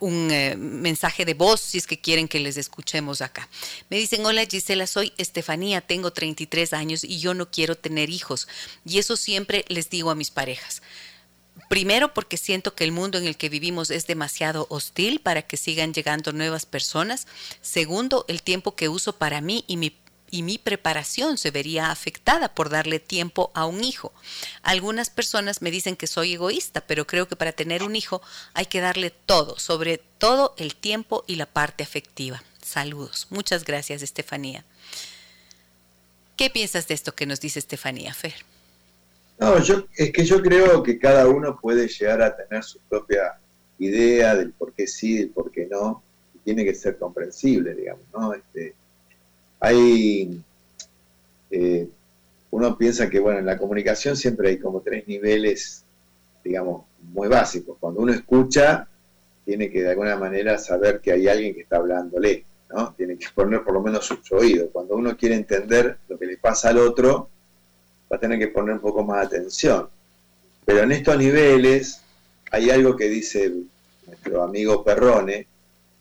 [0.00, 3.50] un eh, mensaje de voz si es que quieren que les escuchemos acá.
[3.90, 8.48] Me dicen, hola Gisela, soy Estefanía, tengo 33 años y yo no quiero tener hijos.
[8.86, 10.80] Y eso siempre les digo a mis parejas.
[11.68, 15.56] Primero porque siento que el mundo en el que vivimos es demasiado hostil para que
[15.56, 17.26] sigan llegando nuevas personas.
[17.62, 19.76] Segundo, el tiempo que uso para mí y
[20.42, 24.12] mi preparación se vería afectada por darle tiempo a un hijo.
[24.62, 28.20] Algunas personas me dicen que soy egoísta, pero creo que para tener un hijo
[28.52, 32.42] hay que darle todo, sobre todo el tiempo y la parte afectiva.
[32.62, 33.28] Saludos.
[33.30, 34.64] Muchas gracias, Estefanía.
[36.36, 38.34] ¿Qué piensas de esto que nos dice Estefanía Fer?
[39.38, 43.38] No, yo, es que yo creo que cada uno puede llegar a tener su propia
[43.78, 46.02] idea del por qué sí, del por qué no,
[46.34, 48.32] y tiene que ser comprensible, digamos, ¿no?
[48.32, 48.74] Este,
[49.58, 50.40] hay,
[51.50, 51.88] eh,
[52.50, 55.84] uno piensa que, bueno, en la comunicación siempre hay como tres niveles,
[56.44, 57.76] digamos, muy básicos.
[57.80, 58.86] Cuando uno escucha,
[59.44, 62.94] tiene que de alguna manera saber que hay alguien que está hablándole, ¿no?
[62.94, 64.70] Tiene que poner por lo menos su oído.
[64.70, 67.28] Cuando uno quiere entender lo que le pasa al otro,
[68.14, 69.88] va a tener que poner un poco más atención.
[70.64, 72.00] Pero en estos niveles
[72.50, 73.52] hay algo que dice
[74.06, 75.48] nuestro amigo Perrone,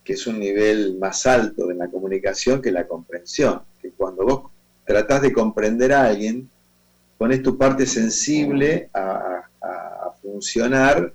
[0.03, 4.51] que es un nivel más alto en la comunicación que la comprensión, que cuando vos
[4.85, 6.49] tratás de comprender a alguien,
[7.17, 9.19] pones tu parte sensible a,
[10.21, 11.13] funcionar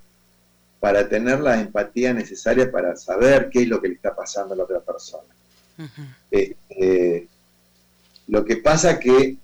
[0.81, 4.57] para tener la empatía necesaria para saber qué es lo que le está pasando a
[4.59, 5.35] la otra persona.
[6.31, 7.27] Este,
[8.27, 9.39] lo que pasa que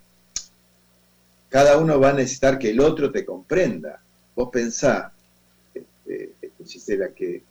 [1.55, 4.03] cada uno va a necesitar que el otro te comprenda.
[4.35, 5.13] Vos pensá,
[5.73, 6.33] este,
[6.67, 7.45] Gisela, que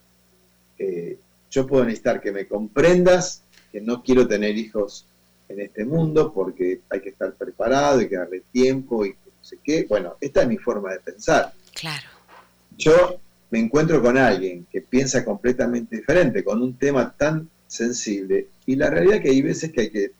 [1.49, 5.05] yo puedo necesitar que me comprendas, que no quiero tener hijos
[5.47, 9.59] en este mundo porque hay que estar preparado, hay que darle tiempo y no sé
[9.63, 9.85] qué.
[9.87, 11.53] Bueno, esta es mi forma de pensar.
[11.73, 12.09] Claro.
[12.77, 18.75] Yo me encuentro con alguien que piensa completamente diferente, con un tema tan sensible, y
[18.75, 20.11] la realidad es que hay veces que hay que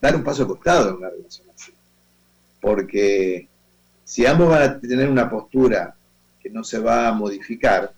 [0.00, 1.77] dar un paso costado en una relación así.
[2.60, 3.48] Porque
[4.04, 5.94] si ambos van a tener una postura
[6.42, 7.92] que no se va a modificar,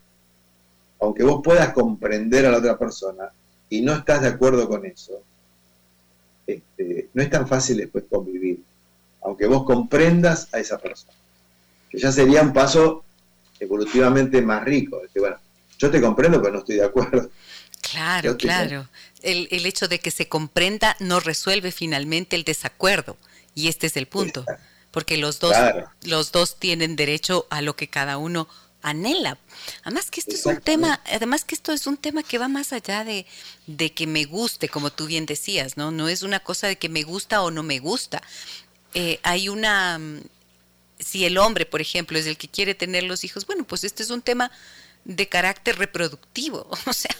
[1.01, 3.31] aunque vos puedas comprender a la otra persona
[3.69, 5.23] y no estás de acuerdo con eso,
[6.47, 8.61] este, no es tan fácil después convivir,
[9.23, 11.15] aunque vos comprendas a esa persona,
[11.89, 13.05] que ya sería un paso
[13.61, 15.01] evolutivamente más rico.
[15.15, 15.37] bueno,
[15.79, 17.31] yo te comprendo, pero no estoy de acuerdo.
[17.81, 18.89] Claro, claro.
[19.23, 23.17] El, el, hecho de que se comprenda no resuelve finalmente el desacuerdo.
[23.55, 24.45] Y este es el punto.
[24.91, 25.55] Porque los dos,
[26.03, 28.49] los dos tienen derecho a lo que cada uno
[28.83, 29.39] anhela.
[29.83, 32.73] Además que esto es un tema, además que esto es un tema que va más
[32.73, 33.27] allá de,
[33.67, 35.91] de, que me guste, como tú bien decías, ¿no?
[35.91, 38.23] No es una cosa de que me gusta o no me gusta.
[38.95, 40.23] Eh, hay una, mm,
[40.99, 44.03] si el hombre, por ejemplo, es el que quiere tener los hijos, bueno, pues este
[44.03, 44.51] es un tema
[45.05, 46.69] de carácter reproductivo.
[46.87, 47.15] O sea,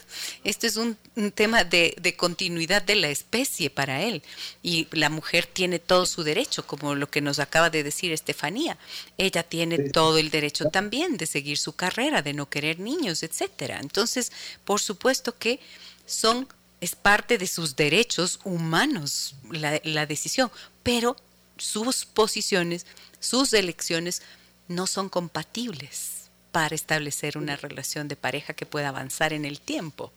[0.45, 0.97] este es un,
[1.35, 4.23] tema de, continuidad de la especie para él.
[4.63, 8.77] Y la mujer tiene todo su derecho, como lo que nos acaba de decir Estefanía.
[9.17, 13.79] Ella tiene todo el derecho también de seguir su carrera, de no querer niños, etcétera.
[13.81, 14.33] Entonces,
[14.65, 15.61] por supuesto que
[16.07, 16.49] son,
[16.81, 20.51] es parte de sus derechos humanos la, la decisión,
[20.83, 21.17] pero
[21.57, 22.87] sus posiciones,
[23.21, 24.23] sus elecciones
[24.69, 26.20] no son compatibles
[26.53, 30.13] para establecer una relación de pareja que pueda avanzar en el tiempo.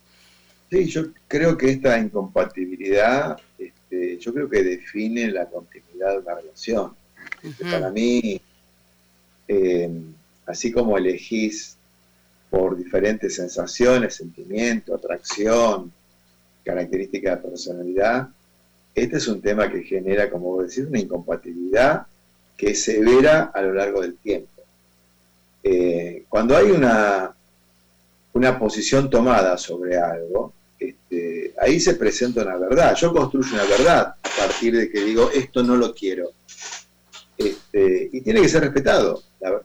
[0.70, 6.36] Sí, yo creo que esta incompatibilidad, este, yo creo que define la continuidad de una
[6.36, 6.96] relación.
[7.70, 8.42] Para mí,
[9.48, 9.92] eh,
[10.46, 11.78] así como elegís
[12.50, 15.92] por diferentes sensaciones, sentimientos, atracción,
[16.64, 18.30] características de personalidad,
[18.96, 22.06] este es un tema que genera, como vos decís, una incompatibilidad
[22.56, 24.53] que es severa a lo largo del tiempo.
[25.64, 27.34] Eh, cuando hay una,
[28.34, 32.96] una posición tomada sobre algo, este, ahí se presenta una verdad.
[32.96, 36.32] Yo construyo una verdad a partir de que digo, esto no lo quiero.
[37.38, 39.24] Este, y tiene que ser respetado.
[39.40, 39.62] La,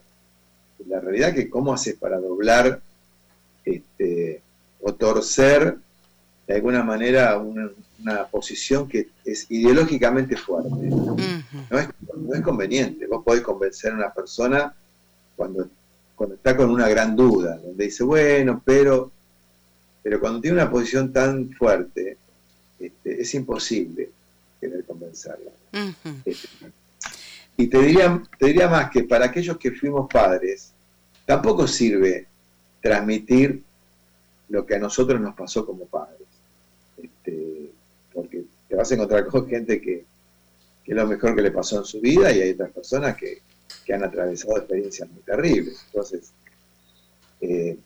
[0.86, 2.80] la realidad que cómo haces para doblar
[3.64, 4.42] este,
[4.80, 5.76] o torcer
[6.46, 7.68] de alguna manera una,
[8.30, 10.70] posición que es ideológicamente fuerte.
[10.70, 11.16] no,
[11.78, 13.06] es, conveniente.
[13.06, 14.74] Vos podés convencer a una persona
[15.36, 15.68] cuando,
[16.18, 19.12] cuando está con una gran duda, donde dice, bueno, pero,
[20.02, 22.16] pero cuando tiene una posición tan fuerte,
[22.80, 24.10] este, es imposible
[24.60, 25.52] querer convencerla.
[26.24, 26.48] Este,
[27.56, 30.72] y te diría, te diría más que para aquellos que fuimos padres,
[31.24, 32.26] tampoco sirve
[32.82, 33.62] transmitir
[34.48, 36.26] lo que a nosotros nos pasó como padres.
[37.00, 37.70] Este,
[38.12, 40.04] porque te vas a encontrar con gente que,
[40.84, 43.42] es lo mejor que le pasó en su vida y hay otras personas que,
[43.94, 45.84] han atravesado experiencias muy terribles.
[45.86, 46.32] Entonces,
[47.40, 47.78] eh,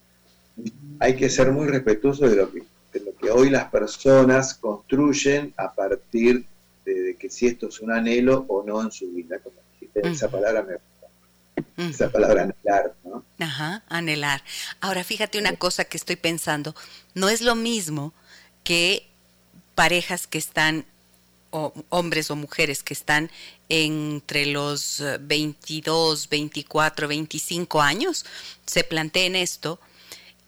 [0.99, 2.63] hay que ser muy respetuoso de lo, que,
[3.01, 6.47] lo que hoy las personas construyen a partir
[6.85, 9.39] de, que si esto es un anhelo o no en su vida.
[9.39, 10.77] Como dijiste, esa palabra me
[11.77, 13.25] esa palabra anhelar, ¿no?
[13.39, 14.43] Ajá, anhelar.
[14.81, 16.75] Ahora fíjate una cosa que estoy pensando,
[17.15, 18.13] no es lo mismo
[18.65, 19.07] que
[19.75, 20.87] parejas que están,
[21.51, 23.31] o hombres o mujeres que están
[23.75, 28.27] entre los 22, 24, 25 años,
[28.67, 29.81] se planteen esto,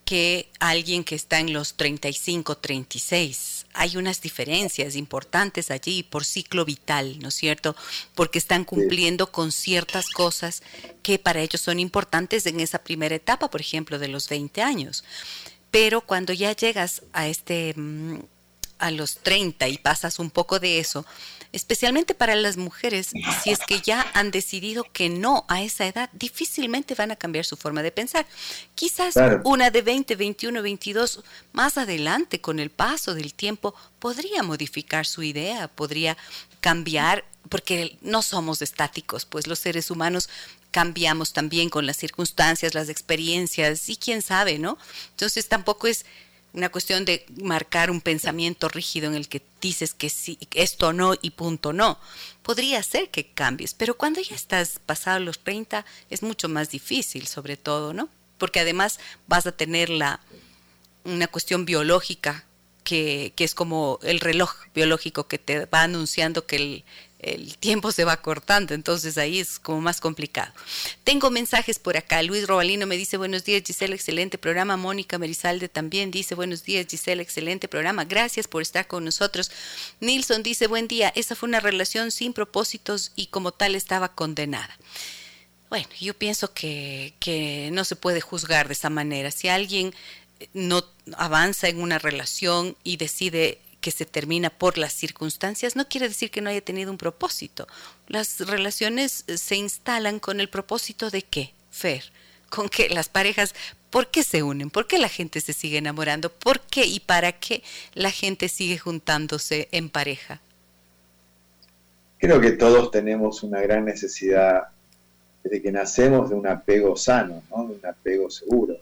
[0.05, 3.65] que alguien que está en los 35, 36.
[3.73, 7.75] Hay unas diferencias importantes allí por ciclo vital, ¿no es cierto?
[8.15, 10.63] Porque están cumpliendo con ciertas cosas
[11.03, 15.03] que para ellos son importantes en esa primera etapa, por ejemplo, de los 20 años.
[15.71, 18.19] Pero cuando ya llegas a este mm,
[18.79, 21.07] a los 30 y pasas un poco de eso,
[21.55, 26.11] especialmente para las mujeres, si es que ya han decidido que no a esa edad,
[26.13, 28.27] difícilmente van a cambiar su forma de pensar.
[28.75, 35.07] Quizás una de 20, 21, 22, más adelante, con el paso del tiempo, podría modificar
[35.07, 36.17] su idea, podría
[36.61, 40.29] cambiar, porque no somos estáticos, pues los seres humanos
[40.73, 44.77] cambiamos también con las circunstancias, las experiencias y quién sabe, ¿no?
[45.11, 46.05] Entonces tampoco es
[46.55, 51.15] una cuestión de marcar un pensamiento rígido en el que dices que sí, esto no
[51.21, 51.99] y punto no.
[52.43, 57.27] Podría ser que cambies, pero cuando ya estás pasado los 30 es mucho más difícil,
[57.27, 58.09] sobre todo, ¿no?
[58.39, 60.21] Porque además vas a tener la,
[61.03, 62.45] una cuestión biológica
[62.85, 66.85] que, que es como el reloj biológico que te va anunciando que el,
[67.25, 70.53] el tiempo se va cortando, entonces ahí es como más complicado.
[71.05, 72.23] Tengo mensajes por acá.
[72.23, 74.77] Luis Robalino me dice buenos días Gisela, excelente programa.
[74.77, 78.05] Mónica Merizalde también dice buenos días Gisela, excelente programa.
[78.05, 79.51] Gracias por estar con nosotros.
[80.01, 84.77] Nilson dice buen día, esa fue una relación sin propósitos y como tal estaba condenada.
[85.71, 89.31] Bueno, yo pienso que, que no se puede juzgar de esa manera.
[89.31, 89.95] Si alguien
[90.53, 90.85] no
[91.17, 96.31] avanza en una relación y decide que se termina por las circunstancias, no quiere decir
[96.31, 97.69] que no haya tenido un propósito.
[98.09, 102.03] Las relaciones eh, se instalan con el propósito de qué, Fer,
[102.49, 103.55] con que las parejas,
[103.91, 104.71] ¿por qué se unen?
[104.71, 106.33] ¿Por qué la gente se sigue enamorando?
[106.33, 107.63] ¿Por qué y para qué
[107.93, 110.41] la gente sigue juntándose en pareja?
[112.17, 114.69] Creo que todos tenemos una gran necesidad
[115.43, 117.67] desde que nacemos de un apego sano, ¿no?
[117.67, 118.79] de un apego seguro.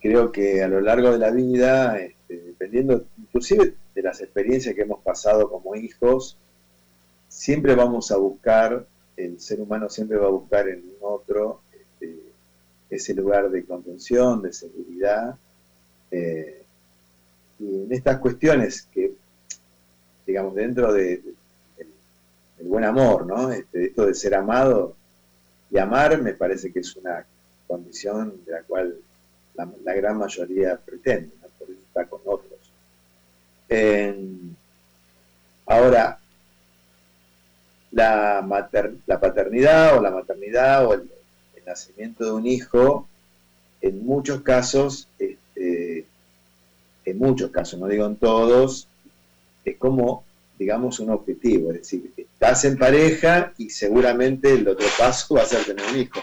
[0.00, 4.82] Creo que a lo largo de la vida, este, dependiendo, inclusive de las experiencias que
[4.82, 6.36] hemos pasado como hijos,
[7.28, 8.86] siempre vamos a buscar,
[9.16, 12.16] el ser humano siempre va a buscar en otro este,
[12.90, 15.36] ese lugar de contención, de seguridad.
[16.10, 16.62] Eh,
[17.58, 19.12] y en estas cuestiones que,
[20.26, 21.22] digamos, dentro de,
[21.76, 23.50] del buen amor, ¿no?
[23.50, 24.94] Este, esto de ser amado
[25.70, 27.26] y amar me parece que es una
[27.66, 28.98] condición de la cual
[29.84, 32.58] la, gran mayoría pretende, por eso está con otros
[35.68, 36.18] ahora,
[37.92, 38.68] la,
[39.06, 41.10] la paternidad o la maternidad o el,
[41.66, 43.06] nacimiento de un hijo,
[43.82, 46.06] en muchos casos, este,
[47.04, 48.88] en muchos casos, no digo en todos,
[49.66, 50.24] es como,
[50.58, 51.72] digamos, un objetivo.
[51.72, 55.98] Es decir, estás en pareja y seguramente el otro paso va a ser tener un
[55.98, 56.20] hijo.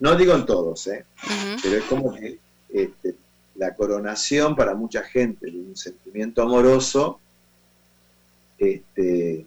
[0.00, 1.04] No digo en todos, ¿eh?
[1.62, 2.40] pero es como que
[2.72, 3.14] este,
[3.54, 7.20] la coronación para mucha gente de un sentimiento amoroso
[8.58, 9.46] este,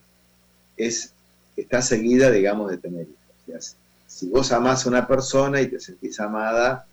[0.78, 1.14] es,
[1.56, 3.08] está seguida, digamos, de tener
[3.48, 3.76] hijos.
[4.08, 6.86] si vos amás a una persona y te sentís amada,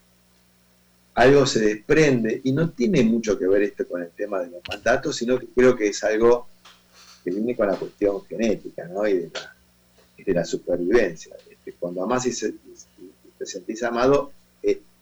[1.14, 4.62] algo se desprende, y no tiene mucho que ver esto con el tema de los
[4.68, 6.46] mandatos, sino que creo que es algo
[7.22, 9.06] que viene con la cuestión genética, ¿no?
[9.06, 9.56] Y de la,
[10.24, 11.36] de la supervivencia.
[11.50, 12.30] Este, cuando amás y,
[13.38, 14.32] te sentís amado,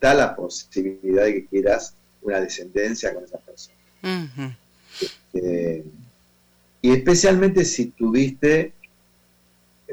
[0.01, 3.77] está la posibilidad de que quieras una descendencia con esa persona.
[4.99, 5.85] Este,
[6.81, 8.73] y especialmente si tuviste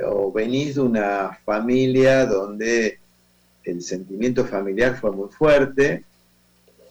[0.05, 2.99] o venís de una familia donde
[3.65, 6.05] el sentimiento familiar fue muy fuerte,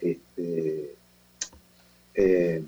[0.03, 0.95] este,
[2.15, 2.63] eh,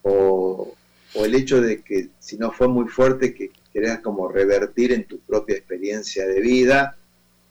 [0.00, 0.72] o,
[1.14, 5.18] el hecho de que si no fue muy fuerte, que querés como revertir en tu
[5.18, 6.96] propia experiencia de vida,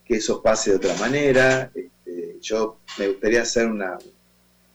[0.03, 1.71] que eso pase de otra manera.
[2.43, 3.97] Yo me gustaría ser una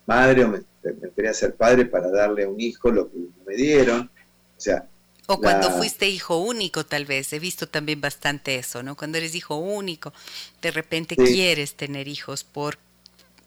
[0.07, 4.11] madre o me, gustaría ser padre para darle a un hijo lo que me dieron.
[4.57, 4.89] O sea,
[5.27, 7.31] o cuando fuiste hijo único, tal vez.
[7.35, 8.97] He visto también bastante eso, ¿no?
[8.97, 10.15] Cuando eres hijo único,
[10.63, 12.79] de repente quieres tener hijos por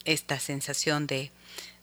[0.06, 1.32] esta sensación de,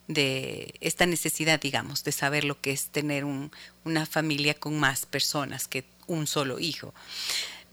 [0.07, 3.51] de esta necesidad, digamos, de saber lo que es tener un,
[3.83, 6.93] una familia con más personas que un solo hijo.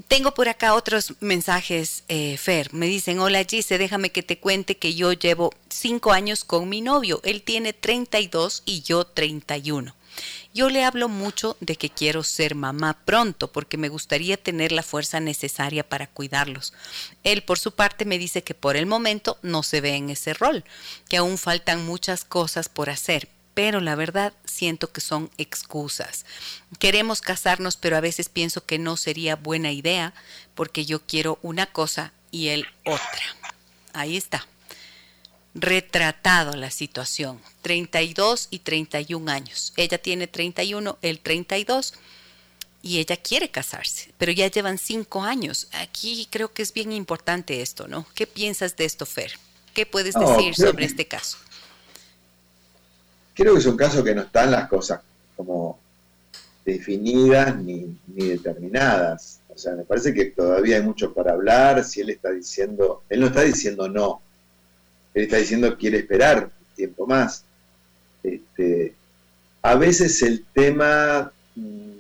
[0.09, 2.73] Tengo por acá otros mensajes, eh, Fer.
[2.73, 6.81] Me dicen, hola Gise, déjame que te cuente que yo llevo cinco años con mi
[6.81, 7.21] novio.
[7.25, 9.95] Él tiene 32 y yo 31.
[10.55, 14.83] Yo le hablo mucho de que quiero ser mamá pronto porque me gustaría tener la
[14.83, 16.73] fuerza necesaria para cuidarlos.
[17.25, 20.33] Él por su parte me dice que por el momento no se ve en ese
[20.33, 20.65] rol,
[21.09, 26.27] que aún faltan muchas cosas por hacer, pero la verdad siento que son excusas.
[26.79, 30.13] Queremos casarnos, pero a veces pienso que no sería buena idea
[30.55, 33.23] porque yo quiero una cosa y él otra.
[33.95, 34.47] Ahí está
[35.55, 37.41] retratado la situación.
[37.63, 39.73] 32 y 31 años.
[39.79, 41.95] Ella tiene 31, él 32
[42.83, 45.69] y ella quiere casarse, pero ya llevan 5 años.
[45.73, 48.07] Aquí creo que es bien importante esto, ¿no?
[48.15, 49.39] ¿Qué piensas de esto, Fer?
[49.73, 51.39] ¿Qué puedes decir sobre este caso?
[53.37, 55.01] Creo que es un caso que no están las cosas
[55.37, 55.79] como
[56.65, 59.41] definidas ni, ni determinadas.
[59.55, 61.85] O sea, me parece que todavía hay mucho para hablar.
[61.85, 64.23] Si él está diciendo, él no está diciendo no,
[65.15, 67.45] él está diciendo quiere esperar tiempo más.
[68.23, 68.95] Este,
[69.63, 71.91] a veces el tema, mm,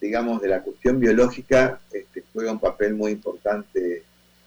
[0.00, 4.02] digamos, de la cuestión biológica este, juega un papel muy importante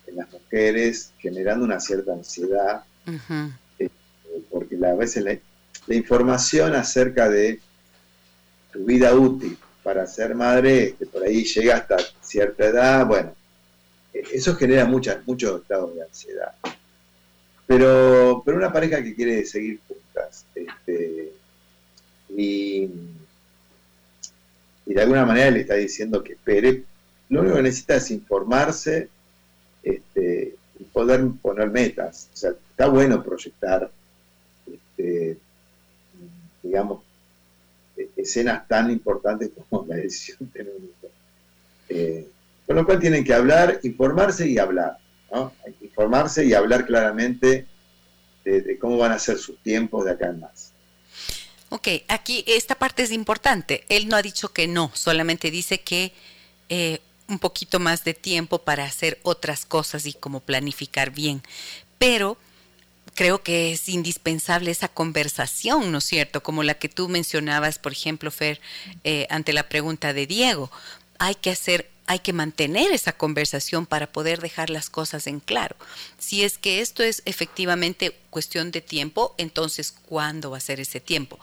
[0.07, 2.83] en las mujeres, generando una cierta ansiedad,
[3.77, 3.91] este,
[4.49, 5.37] porque a veces la,
[5.95, 7.59] información acerca de
[8.71, 13.33] tu vida útil para ser madre, por ahí llega hasta cierta edad, bueno,
[14.13, 16.51] e, eso genera muchas, muchos estados de ansiedad.
[17.65, 20.45] Pero, pero una pareja que quiere seguir juntas.
[20.55, 21.33] Este,
[22.29, 22.89] y,
[24.85, 26.83] de alguna manera le está diciendo que espere.
[27.29, 29.09] Lo único que necesita es informarse
[29.83, 32.29] este, y poder poner metas.
[32.33, 33.91] Está bueno proyectar,
[34.65, 35.37] este,
[36.67, 37.03] digamos,
[38.15, 41.11] escenas tan importantes como la decisión hijo.
[41.89, 42.27] Eh,
[42.65, 44.97] con lo cual tienen que hablar, informarse y hablar.
[45.31, 47.65] Hay que informarse y hablar claramente
[48.43, 50.71] de, cómo van a ser sus tiempos de acá en más.
[51.69, 53.85] Ok, aquí esta parte es importante.
[53.89, 56.13] Él no ha dicho que no, solamente dice que
[56.69, 61.41] eh, un poquito más de tiempo para hacer otras cosas y como planificar bien.
[61.97, 62.37] Pero
[63.17, 66.43] creo que es indispensable esa conversación, ¿no es cierto?
[66.43, 68.61] Como la que tú mencionabas, por ejemplo, Fer,
[69.03, 70.71] eh, ante la pregunta de Diego.
[71.17, 75.75] Hay que hacer hay que mantener esa conversación para poder dejar las cosas en claro.
[76.17, 81.01] Si es que esto es efectivamente cuestión de tiempo, entonces ¿cuándo va a ser ese
[81.01, 81.37] tiempo?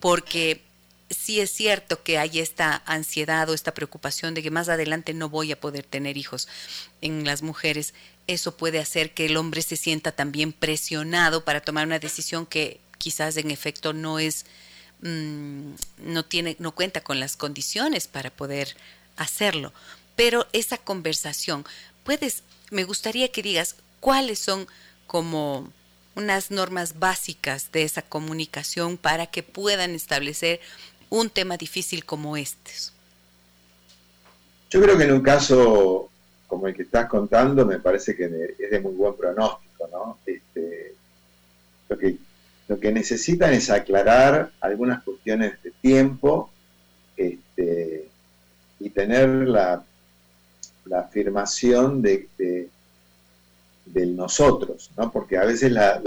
[0.00, 0.62] Porque
[1.10, 5.28] si es cierto que hay esta ansiedad o esta preocupación de que más adelante no
[5.28, 6.48] voy a poder tener hijos
[7.02, 7.94] en las mujeres.
[8.30, 12.80] Eso puede hacer que el hombre se sienta también presionado para tomar una decisión que
[12.98, 14.46] quizás en efecto no es,
[15.02, 15.72] mm,
[16.04, 18.76] no tiene, no cuenta con las condiciones para poder
[19.16, 19.72] hacerlo
[20.20, 21.64] pero esa conversación,
[22.04, 24.66] puedes, me gustaría que digas cuáles son
[25.06, 25.72] como
[26.14, 30.60] unas normas básicas de esa comunicación para que puedan establecer
[31.08, 32.70] un tema difícil como este.
[34.68, 36.10] Yo creo que en un caso
[36.50, 40.18] como el que estás contando, me parece que es de muy buen pronóstico, ¿no?
[40.26, 40.94] Este,
[41.88, 42.16] lo, que,
[42.68, 46.50] lo que necesitan es aclarar algunas cuestiones de tiempo
[47.16, 48.08] este,
[48.78, 49.82] y tener la
[50.90, 52.28] la afirmación de,
[53.86, 55.10] del nosotros, ¿no?
[55.10, 56.00] porque a veces las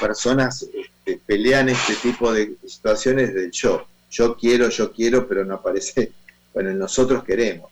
[0.00, 3.86] personas este, pelean este tipo de situaciones del yo.
[4.08, 6.12] Yo quiero, yo quiero, pero no aparece,
[6.56, 7.70] bueno, nosotros queremos.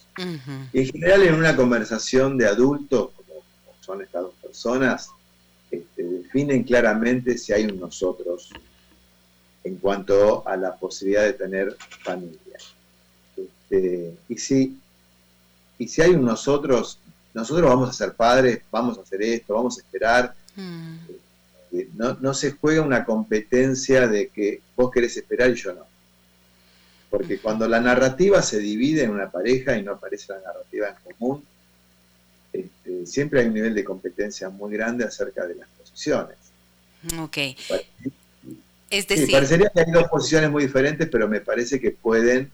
[0.71, 3.43] Y en general en una conversación de adultos, como,
[3.81, 5.09] son estas dos personas,
[5.71, 8.51] este, definen claramente si hay un nosotros
[9.65, 12.59] en cuanto a la posibilidad de tener familia.
[13.35, 14.79] Este, y, si,
[15.79, 16.99] y si hay un nosotros,
[17.33, 20.35] nosotros vamos a ser padres, vamos a hacer esto, vamos a esperar.
[20.57, 20.97] Mm.
[21.73, 25.94] Este, no, no se juega una competencia de que vos querés esperar y yo no.
[27.17, 31.15] Porque cuando la narrativa se divide en una pareja y no aparece la narrativa en
[31.15, 31.45] común,
[32.53, 36.37] este, siempre hay un nivel de competencia muy grande acerca de las posiciones.
[37.21, 37.39] Ok.
[38.91, 42.51] Es decir, parecería que hay dos posiciones muy diferentes, pero me parece que pueden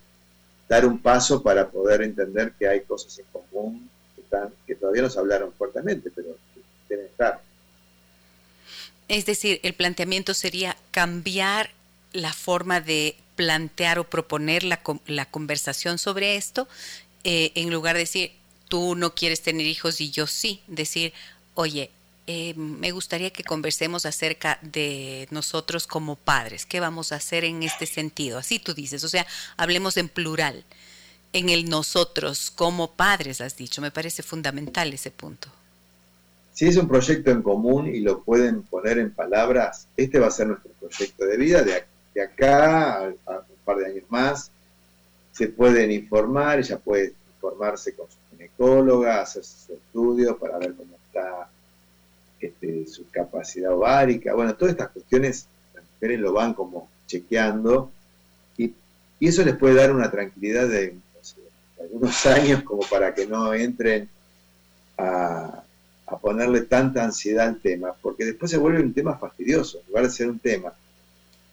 [0.69, 5.01] dar un paso para poder entender que hay cosas en común que, están, que todavía
[5.01, 7.41] no se hablaron fuertemente, pero que deben estar.
[9.09, 11.71] Es decir, el planteamiento sería cambiar
[12.13, 16.69] la forma de plantear o proponer la, la conversación sobre esto,
[17.25, 18.33] eh, en lugar de decir,
[18.69, 21.15] tú no quieres tener hijos y yo sí, decir,
[21.55, 21.91] oye,
[22.27, 26.67] eh, me gustaría que conversemos acerca de nosotros como padres.
[26.67, 28.37] ¿Qué vamos a hacer en este sentido?
[28.37, 29.27] Así tú dices, o sea,
[29.57, 30.63] hablemos en plural.
[31.33, 33.81] En el nosotros como padres, has dicho.
[33.81, 35.49] Me parece fundamental ese punto.
[36.53, 40.31] Si es un proyecto en común y lo pueden poner en palabras, este va a
[40.31, 41.87] ser nuestro proyecto de vida de,
[42.19, 43.17] acá a, un
[43.65, 44.51] par de años más.
[45.33, 50.97] Se pueden informar, ella puede informarse con su ginecóloga, hacer su estudio para ver cómo
[51.07, 51.49] está
[52.41, 57.91] este, su capacidad ovárica, bueno, todas estas cuestiones las mujeres lo van como chequeando
[58.57, 58.73] y,
[59.21, 60.97] eso les puede dar una tranquilidad de,
[61.79, 64.09] algunos años como para que no entren
[64.97, 65.65] a,
[66.23, 70.11] ponerle tanta ansiedad al tema, porque después se vuelve un tema fastidioso, en lugar de
[70.11, 70.73] ser un tema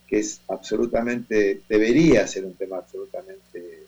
[0.08, 3.84] que es absolutamente, debería ser un tema absolutamente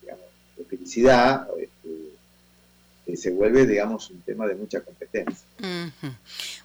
[0.00, 1.46] digamos, de felicidad,
[3.16, 5.46] se vuelve, digamos, un tema de mucha competencia.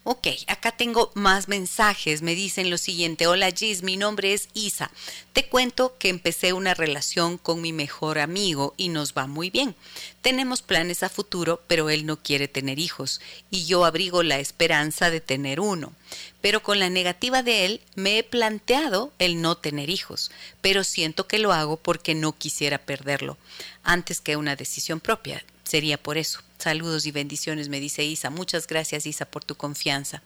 [0.02, 2.22] Ok, acá tengo más mensajes.
[2.22, 3.26] Me dicen lo siguiente.
[3.26, 4.90] Hola Gis, mi nombre es Isa.
[5.32, 9.74] Te cuento que empecé una relación con mi mejor amigo y nos va muy bien.
[10.22, 13.20] Tenemos planes a futuro, pero él no quiere tener hijos
[13.50, 15.92] y yo abrigo la esperanza de tener uno.
[16.40, 20.30] Pero con la negativa de él me he planteado el no tener hijos,
[20.60, 23.36] pero siento que lo hago porque no quisiera perderlo,
[23.82, 26.40] antes que una decisión propia sería por eso.
[26.58, 28.28] Saludos y bendiciones, me dice Isa.
[28.28, 30.20] Muchas gracias, Isa, por tu confianza.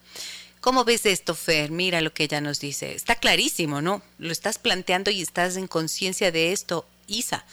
[0.59, 1.69] ¿Cómo ves esto, Fer?
[1.69, 2.95] Mira lo que ella nos dice.
[2.95, 4.01] Está clarísimo, ¿no?
[4.17, 7.45] Lo estás planteando y estás en conciencia de esto, Isa.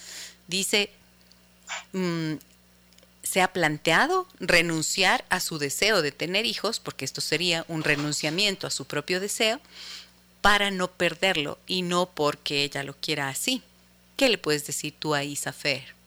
[0.49, 0.89] Dice,
[1.93, 2.37] mm,
[3.23, 8.67] se ha planteado renunciar a su deseo de tener hijos, porque esto sería un renunciamiento
[8.67, 9.61] a su propio deseo,
[10.41, 13.63] para no perderlo y no porque ella lo quiera así.
[14.17, 16.02] ¿Qué le puedes decir tú a Isa Fer?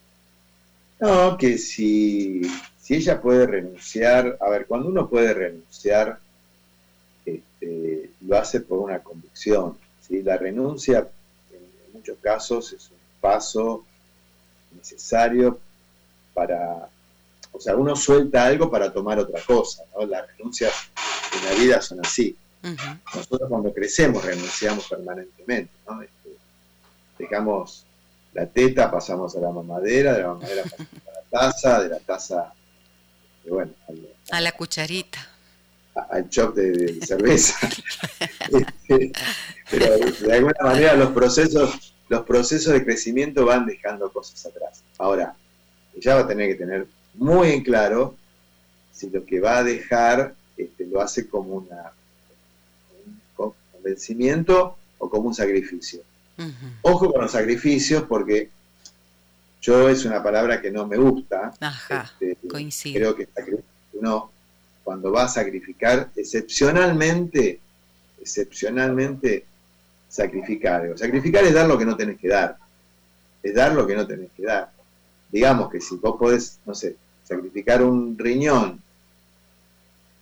[1.00, 2.42] No, que si,
[2.80, 6.20] si ella puede renunciar, a ver, cuando uno puede renunciar,
[7.26, 9.78] este, lo hace por una convicción.
[10.02, 10.22] ¿sí?
[10.22, 11.08] La renuncia,
[11.52, 13.84] en, muchos casos, es un paso
[14.76, 15.60] necesario
[16.34, 16.90] para,
[17.52, 20.06] o sea, uno suelta algo para tomar otra cosa, ¿no?
[20.06, 20.74] Las renuncias
[21.38, 22.36] en la vida son así.
[23.14, 26.02] Nosotros cuando crecemos renunciamos permanentemente, ¿no?
[26.02, 26.30] Este,
[27.20, 27.86] dejamos
[28.36, 32.00] la teta, pasamos a la mamadera, de la mamadera pasamos a la taza, de la
[32.00, 32.54] taza,
[33.48, 33.72] bueno,
[34.30, 35.26] a la cucharita.
[36.10, 37.56] al chop de, cerveza.
[38.88, 39.12] Este,
[39.72, 44.84] pero de alguna manera los procesos, los procesos de crecimiento van dejando cosas atrás.
[45.00, 45.36] Ahora,
[45.96, 48.16] ella va a tener que tener muy en claro
[48.92, 51.94] si lo que va a dejar este, lo hace como una,
[53.04, 53.22] un
[53.74, 56.02] convencimiento o como un sacrificio.
[56.82, 58.50] Ojo con los sacrificios porque
[59.62, 61.54] yo es una palabra que no me gusta.
[61.60, 63.16] Ajá, este, coincido.
[63.16, 63.64] Creo que
[63.94, 64.32] uno
[64.84, 67.60] cuando va a sacrificar, excepcionalmente,
[68.22, 69.46] excepcionalmente
[70.08, 70.98] sacrificar algo.
[70.98, 72.58] Sacrificar es dar lo que no tenés que dar.
[73.42, 74.70] Es dar lo que no tenés que dar.
[75.32, 78.82] Digamos que si vos podés, no sé, sacrificar un riñón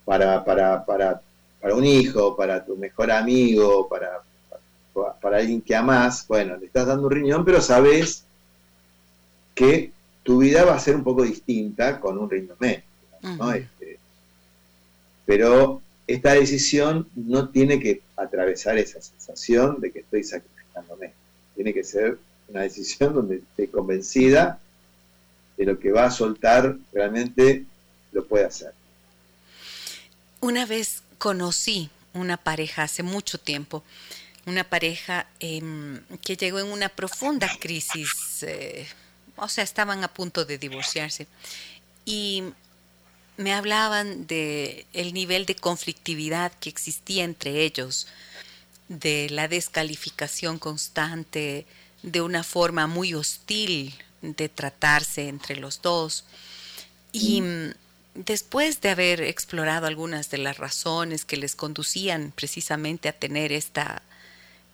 [0.04, 1.20] para, para, para,
[1.60, 4.22] para un hijo, para tu mejor amigo, para
[5.20, 8.24] para alguien que amas, bueno, le estás dando un riñón, pero sabes
[9.54, 9.92] que
[10.22, 12.84] tu vida va a ser un poco distinta con un riñón menos.
[13.54, 13.98] Este,
[15.24, 21.12] pero esta decisión no tiene que atravesar esa sensación de que estoy sacrificándome.
[21.54, 22.18] Tiene que ser
[22.48, 24.58] una decisión donde esté convencida
[25.56, 27.64] de lo que va a soltar realmente
[28.12, 28.72] lo puede hacer.
[30.40, 33.82] Una vez conocí una pareja hace mucho tiempo,
[34.46, 38.86] una pareja em, que llegó en una profunda crisis, eh,
[39.36, 41.26] o sea, estaban a punto de divorciarse.
[42.04, 42.44] Y
[43.36, 48.06] me hablaban de el nivel de conflictividad que existía entre ellos,
[48.88, 51.66] de la descalificación constante,
[52.02, 56.24] de una forma muy hostil de tratarse entre los dos.
[57.12, 57.42] Y
[58.14, 64.02] después de haber explorado algunas de las razones que les conducían precisamente a tener esta,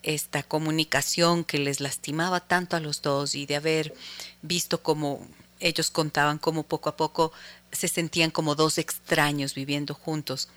[0.03, 3.93] esta comunicación que les lastimaba tanto a los dos y de haber
[4.41, 5.27] visto cómo
[5.59, 7.31] ellos contaban cómo poco a poco
[7.71, 10.49] se sentían como dos extraños viviendo juntos.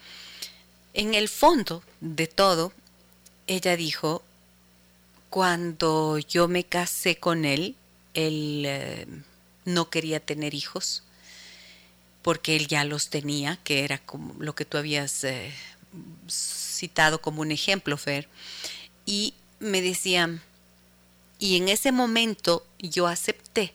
[0.95, 2.73] En el fondo de todo,
[3.47, 4.23] ella dijo,
[5.31, 7.77] cuando yo me casé con él,
[8.15, 9.07] él eh,
[9.65, 11.03] no quería tener hijos
[12.23, 14.01] porque él ya los tenía, que era
[14.39, 15.53] lo que tú habías eh,
[16.27, 18.29] citado como un ejemplo, Fer.
[19.07, 20.41] Y me decía,
[21.39, 23.73] y en ese momento yo acepté,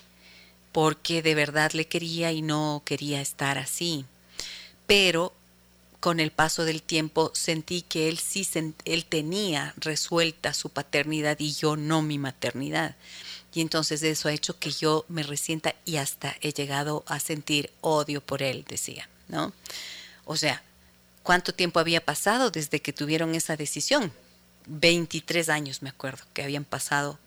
[0.71, 4.05] porque de verdad le quería y no quería estar así.
[4.88, 5.34] Pero
[5.99, 8.47] con el paso del tiempo sentí que él sí
[8.86, 12.95] él tenía resuelta su paternidad y yo no mi maternidad.
[13.53, 17.71] Y entonces eso ha hecho que yo me resienta y hasta he llegado a sentir
[17.82, 19.53] odio por él, decía, ¿no?
[20.25, 20.61] O sea,
[21.23, 24.13] ¿cuánto tiempo había pasado desde que tuvieron esa decisión?
[24.70, 27.20] 23 años me acuerdo que habían pasado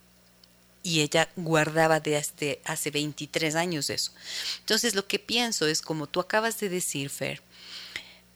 [0.82, 4.12] y ella guardaba desde hace 23 años eso.
[4.60, 7.42] Entonces lo que pienso es como tú acabas de decir, Fer,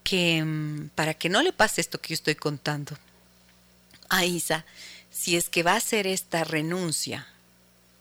[0.04, 2.96] que mm, para que no le pase esto que yo estoy contando
[4.08, 4.64] a Isa,
[5.10, 7.26] si es que va a hacer esta renuncia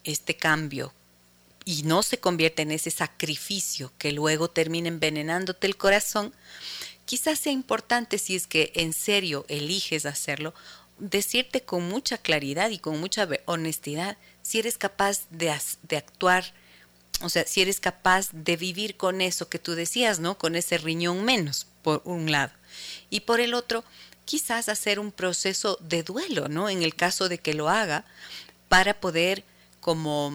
[0.04, 0.94] este cambio
[1.66, 6.34] y no se convierte en ese sacrificio que luego termina envenenándote el corazón,
[7.06, 10.54] quizás sea importante si es que en serio eliges hacerlo,
[10.98, 16.54] decirte con mucha claridad y con mucha honestidad si eres capaz de, de actuar,
[17.22, 20.38] o sea, si eres capaz de vivir con eso que tú decías, ¿no?
[20.38, 22.52] Con ese riñón menos, por un lado.
[23.10, 23.84] Y por el otro,
[24.26, 26.70] quizás hacer un proceso de duelo, ¿no?
[26.70, 28.06] En el caso de que lo haga,
[28.70, 29.44] para poder
[29.80, 30.34] como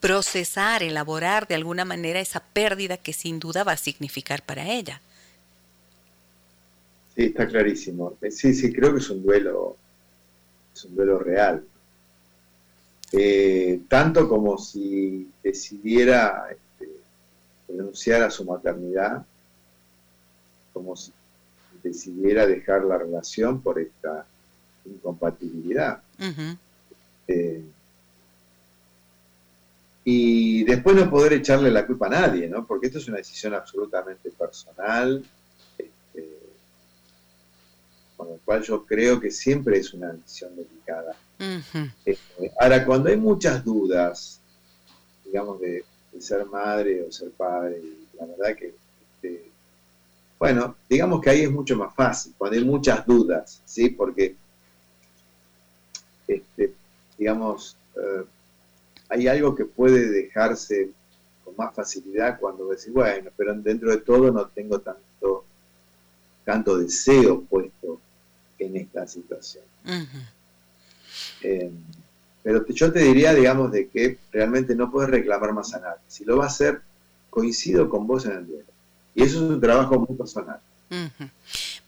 [0.00, 5.00] procesar, elaborar de alguna manera esa pérdida que sin duda va a significar para ella.
[7.16, 8.18] Sí, está clarísimo.
[8.20, 9.78] Eh, sí, sí, creo que es un duelo,
[10.74, 11.64] es un duelo real.
[13.12, 16.92] Eh, tanto como si decidiera este,
[17.68, 19.24] renunciar a su maternidad,
[20.74, 21.10] como si
[21.82, 24.26] decidiera dejar la relación por esta
[24.84, 26.02] incompatibilidad.
[30.04, 32.64] y después no poder echarle la culpa a nadie, ¿no?
[32.64, 35.24] Porque esto es una decisión absolutamente personal,
[38.16, 41.14] con lo cual yo creo que siempre es una decisión delicada.
[42.04, 44.40] Este, ahora, cuando hay muchas dudas,
[45.24, 45.84] digamos, de,
[46.18, 47.78] ser madre o ser padre,
[48.18, 48.74] la verdad que,
[49.12, 49.50] este,
[50.38, 53.90] bueno, digamos que ahí es mucho más fácil, cuando hay muchas dudas, ¿sí?
[53.90, 54.34] Porque,
[56.26, 56.72] este,
[57.18, 58.24] digamos, eh,
[59.10, 60.90] hay algo que puede dejarse
[61.44, 65.44] con más facilidad cuando decís, bueno, pero dentro de todo no tengo tanto,
[66.46, 68.00] tanto deseo puesto
[68.58, 69.64] en esta situación.
[71.42, 71.70] Eh,
[72.42, 76.02] pero yo te diría, digamos, de que realmente no puedes reclamar más a nadie.
[76.06, 76.80] Si lo va a hacer,
[77.28, 78.68] coincido con vos en el duelo.
[79.14, 80.60] Y eso es un trabajo muy personal.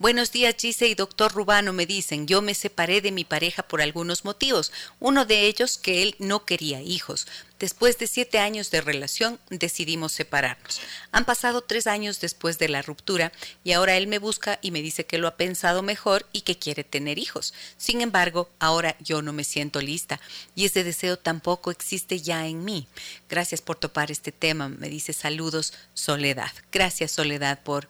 [0.00, 1.72] Buenos días, Gise y doctor Rubano.
[1.72, 4.70] Me dicen, yo me separé de mi pareja por algunos motivos.
[5.00, 7.26] Uno de ellos que él no quería hijos.
[7.58, 10.80] Después de siete años de relación, decidimos separarnos.
[11.10, 13.32] Han pasado tres años después de la ruptura
[13.64, 16.56] y ahora él me busca y me dice que lo ha pensado mejor y que
[16.56, 17.52] quiere tener hijos.
[17.76, 20.20] Sin embargo, ahora yo no me siento lista
[20.54, 22.86] y ese deseo tampoco existe ya en mí.
[23.28, 24.68] Gracias por topar este tema.
[24.68, 26.52] Me dice saludos, Soledad.
[26.70, 27.88] Gracias, Soledad, por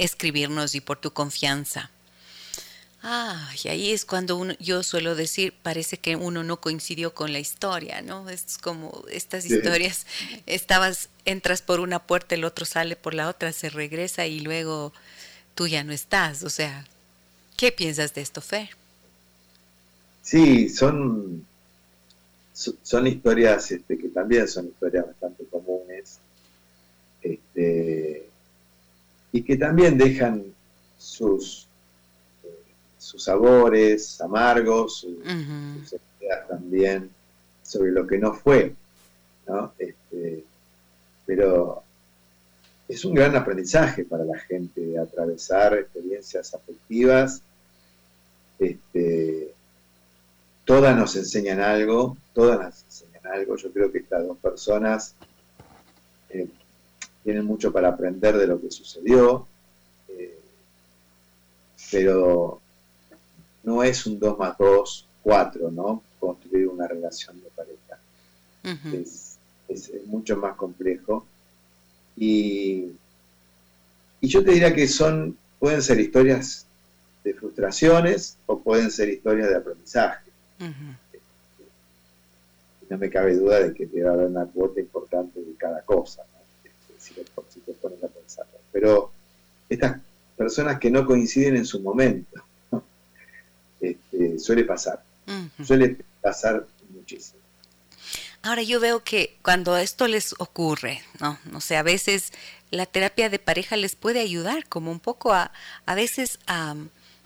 [0.00, 1.90] escribirnos y por tu confianza.
[3.02, 7.32] Ah, y ahí es cuando uno, yo suelo decir, parece que uno no coincidió con
[7.32, 8.28] la historia, ¿no?
[8.28, 10.06] Es como estas historias,
[10.46, 14.92] estabas, entras por una puerta, el otro sale por la otra, se regresa y luego
[15.54, 16.42] tú ya no estás.
[16.42, 16.86] O sea,
[17.56, 18.68] ¿qué piensas de esto, Fer?
[20.22, 21.46] Sí, son,
[22.52, 26.18] son historias este, que también son historias bastante comunes.
[27.22, 28.29] Este,
[29.32, 30.44] y que también dejan
[30.98, 31.68] sus,
[32.98, 35.14] sus sabores amargos, sus,
[36.20, 37.10] ideas también
[37.62, 38.74] sobre lo que no fue,
[39.46, 39.72] ¿no?
[39.78, 40.44] Este,
[41.24, 41.82] pero
[42.88, 47.40] es un gran aprendizaje para la gente atravesar experiencias afectivas.
[48.58, 49.54] Este,
[50.64, 53.56] todas nos enseñan algo, todas nos enseñan algo.
[53.56, 55.14] Yo creo que estas dos personas
[56.30, 56.48] eh,
[57.24, 59.46] tienen mucho para aprender de lo que sucedió,
[60.08, 60.38] eh,
[61.90, 62.60] pero
[63.62, 66.02] no es un 2 más 2, 4, ¿no?
[66.18, 67.98] Construir una relación de pareja.
[68.96, 71.26] es, es, mucho más complejo.
[72.16, 72.92] Y,
[74.20, 76.66] y yo te diría que son, pueden ser historias
[77.24, 80.30] de frustraciones o pueden ser historias de aprendizaje.
[82.88, 85.82] No me cabe duda de que te va a haber una cuota importante de cada
[85.82, 86.24] cosa,
[87.20, 88.46] este, si, te, pones a pensar.
[88.72, 89.12] Pero
[89.68, 90.00] estas
[90.36, 92.42] personas que no coinciden en su momento,
[93.80, 95.02] este, suele pasar,
[95.64, 97.40] suele pasar muchísimo.
[98.42, 101.38] Ahora yo veo que cuando esto les ocurre, ¿no?
[101.44, 102.32] No sé, a veces
[102.70, 105.52] la terapia de pareja les puede ayudar como un poco a,
[105.84, 106.74] a veces a,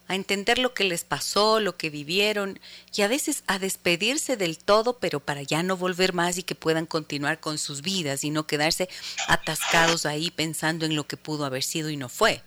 [0.07, 2.61] a entender lo que les pasó, lo que vivieron
[2.95, 6.55] y a veces a despedirse del todo, pero para ya no volver más y que
[6.55, 8.89] puedan continuar con sus vidas y no quedarse
[9.29, 12.43] atascados ahí pensando en lo que pudo haber sido y no fue,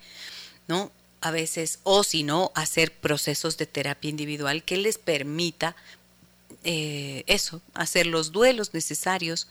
[0.67, 0.91] ¿no?
[1.21, 5.75] A veces, o si no, hacer procesos de terapia individual que les permita
[6.63, 9.47] eh, eso, hacer los duelos necesarios.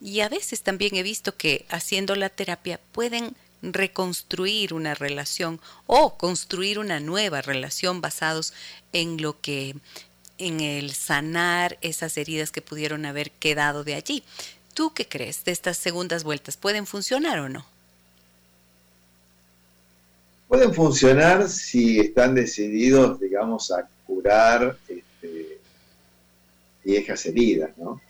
[0.00, 6.16] Y a veces también he visto que haciendo la terapia pueden reconstruir una relación o
[6.18, 8.52] construir una nueva relación basados
[8.92, 9.76] en lo que
[10.38, 14.24] en el sanar esas heridas que pudieron haber quedado de allí.
[14.74, 16.56] ¿Tú qué crees de estas segundas vueltas?
[16.56, 17.64] ¿Pueden funcionar o no?
[20.48, 24.76] Pueden funcionar si están decididos, digamos, a curar
[26.84, 28.00] viejas heridas, ¿no?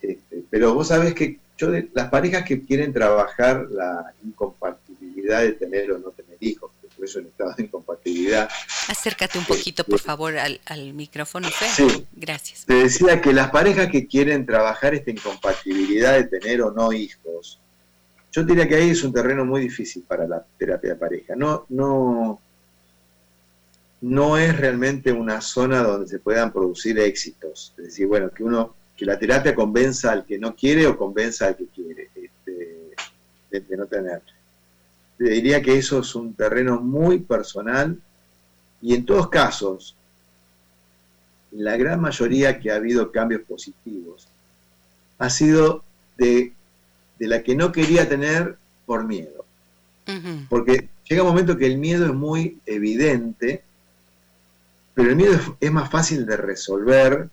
[0.00, 5.92] Este, pero vos sabés que yo las parejas que quieren trabajar la incompatibilidad de tener
[5.92, 8.48] o no tener hijos, que por eso el estado de incompatibilidad.
[8.88, 12.06] Acércate un poquito, por favor, al, micrófono, Sí.
[12.12, 12.64] Gracias.
[12.64, 17.60] Te decía que las parejas que quieren trabajar esta incompatibilidad de tener o no hijos,
[18.32, 21.36] yo diría que ahí es un terreno muy difícil para la terapia de pareja.
[21.36, 22.40] No, no,
[24.00, 27.74] no es realmente una zona donde se puedan producir éxitos.
[27.76, 31.46] Es decir, bueno, que uno, que la terapia convenza al que no quiere o convenza
[31.46, 32.90] al que quiere este,
[33.50, 34.20] de, no tener.
[35.18, 37.98] diría que eso es un terreno muy personal
[38.82, 39.96] y en todos casos,
[41.50, 44.28] la gran mayoría que ha habido cambios positivos
[45.16, 45.82] ha sido
[46.18, 46.52] de,
[47.20, 49.46] la que no quería tener por miedo.
[50.50, 53.62] Porque llega un momento que el miedo es muy evidente
[54.92, 57.30] pero el miedo es, más fácil de resolver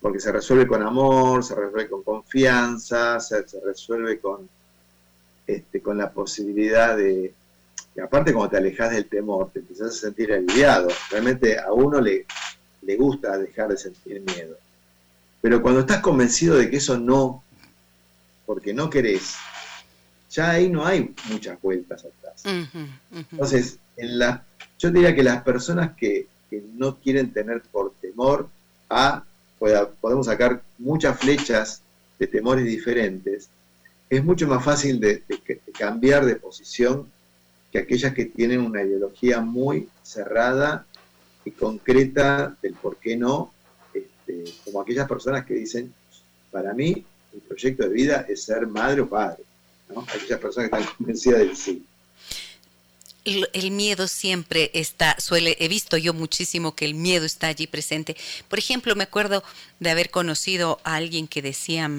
[0.00, 4.48] porque se resuelve con amor, se resuelve con confianza, se, resuelve con,
[5.46, 7.32] este, con la posibilidad de...
[7.96, 10.88] Y aparte cuando te alejas del temor, te empiezas a sentir aliviado.
[11.10, 12.26] Realmente a uno le,
[12.82, 14.56] le gusta dejar de sentir miedo.
[15.40, 17.42] Pero cuando estás convencido de que eso no,
[18.46, 19.34] porque no querés,
[20.30, 22.42] ya ahí no hay muchas vueltas atrás.
[23.10, 24.44] Entonces, en la,
[24.78, 28.48] yo diría que las personas que que no quieren tener por temor
[28.88, 29.24] a,
[29.58, 31.82] podemos sacar muchas flechas
[32.18, 33.48] de temores diferentes,
[34.10, 35.22] es mucho más fácil de,
[35.78, 37.10] cambiar de posición
[37.70, 40.86] que aquellas que tienen una ideología muy cerrada
[41.44, 43.52] y concreta del por qué no,
[43.92, 45.92] este, como aquellas personas que dicen,
[46.50, 47.04] para mí
[47.34, 49.42] el proyecto de vida es ser madre o padre,
[49.90, 51.84] aquellas personas que están convencidas del sí
[53.52, 58.16] el, miedo siempre está, suele, he visto yo muchísimo que el miedo está allí presente.
[58.48, 59.42] Por ejemplo, me acuerdo
[59.80, 61.90] de haber conocido a alguien que decía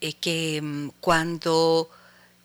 [0.00, 1.90] eh, que mm, cuando,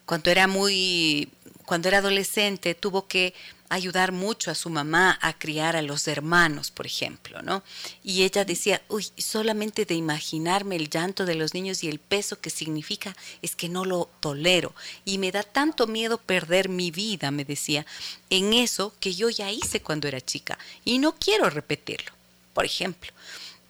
[0.06, 1.30] cuando era muy,
[1.66, 3.34] cuando era adolescente tuvo que
[3.70, 7.64] ayudar mucho a su mamá a criar a los hermanos, por ejemplo, ¿no?
[8.04, 12.40] Y ella decía, uy, solamente de imaginarme el llanto de los niños y el peso
[12.40, 14.74] que significa es que no lo tolero.
[15.04, 17.86] Y me da tanto miedo perder mi vida, me decía,
[18.30, 20.58] en eso que yo ya hice cuando era chica.
[20.84, 22.12] Y no quiero repetirlo.
[22.54, 23.12] Por ejemplo,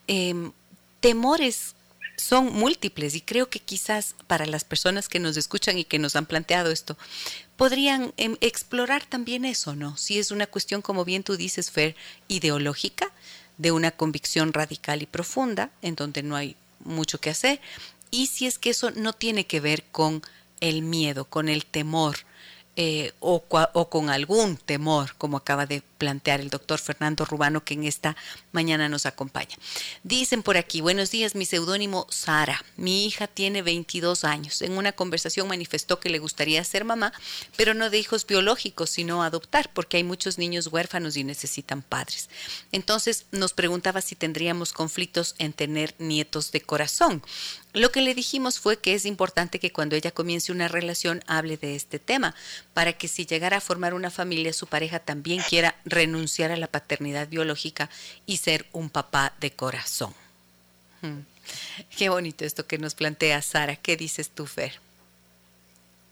[0.08, 0.52] em,
[1.00, 1.76] temores
[2.18, 6.16] son múltiples y creo que quizás para las personas que nos escuchan y que nos
[6.16, 6.98] han planteado esto,
[7.58, 9.98] podrían em, explorar también eso, ¿no?
[9.98, 11.96] Si es una cuestión, como bien tú dices, Fer,
[12.28, 13.12] ideológica,
[13.58, 17.62] de una convicción radical y profunda, en donde no hay mucho que hacer,
[18.12, 20.22] y si es que eso no tiene que ver con
[20.62, 22.18] el miedo, con el temor
[22.78, 27.74] eh, o, o, con algún temor, como acaba de plantear el doctor Fernando Rubano, que
[27.74, 28.18] en esta
[28.52, 29.56] mañana nos acompaña.
[30.04, 32.64] Dicen por aquí, buenos días, mi seudónimo Sara.
[32.76, 34.62] Mi hija tiene 22 años.
[34.62, 37.14] En una conversación manifestó que le gustaría ser mamá,
[37.56, 42.30] pero no de hijos biológicos, sino adoptar, porque hay muchos niños huérfanos y necesitan padres.
[42.74, 47.24] Entonces nos preguntaba si tendríamos conflictos en tener nietos de corazón.
[47.76, 51.58] Lo que le dijimos fue que es importante que cuando ella comience una relación hable
[51.58, 52.34] de este tema,
[52.76, 56.68] para que si llegara a formar una familia, su pareja también quiera renunciar a la
[56.68, 57.90] paternidad biológica
[58.26, 60.14] y ser un papá de corazón.
[61.02, 61.22] Hmm.
[61.98, 63.78] Qué bonito esto que nos plantea Sara.
[63.78, 64.74] ¿Qué dices tú, Fer?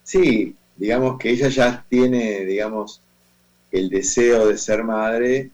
[0.06, 3.02] Sí, digamos que ella ya tiene, digamos,
[3.70, 5.50] el deseo de ser madre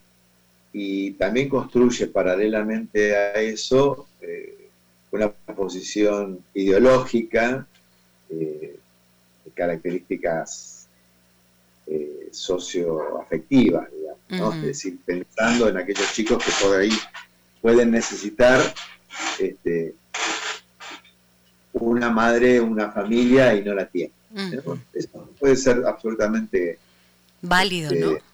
[0.71, 4.69] y también construye paralelamente a eso eh,
[5.09, 7.65] una posición ideológica
[8.29, 8.77] eh,
[9.43, 10.78] de características
[11.89, 13.87] eh, socioafectivas,
[14.29, 16.91] digamos, es decir, pensando en aquellos chicos que por ahí
[17.61, 18.61] pueden necesitar
[19.39, 19.95] este,
[21.73, 24.13] una madre, una familia y no la tienen.
[24.93, 26.77] Eso puede ser absolutamente
[27.41, 28.11] válido, ¿no?
[28.11, 28.29] Este,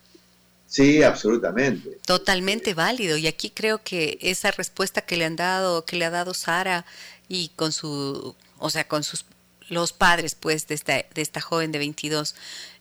[0.67, 1.99] Sí, absolutamente.
[2.05, 3.15] Totalmente válido.
[3.17, 6.85] Y aquí creo que esa respuesta que le han dado, que le ha dado Sara
[7.29, 9.25] y con su, o sea, con sus
[9.69, 12.35] los padres pues de esta, de esta joven de 22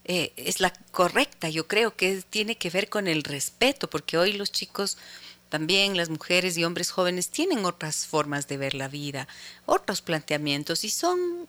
[0.05, 1.49] eh, es la correcta.
[1.49, 4.99] Yo creo que tiene que ver con el respeto, porque hoy los chicos
[5.49, 9.29] también las mujeres y hombres jóvenes tienen otras formas de ver la vida,
[9.67, 11.47] otros planteamientos y son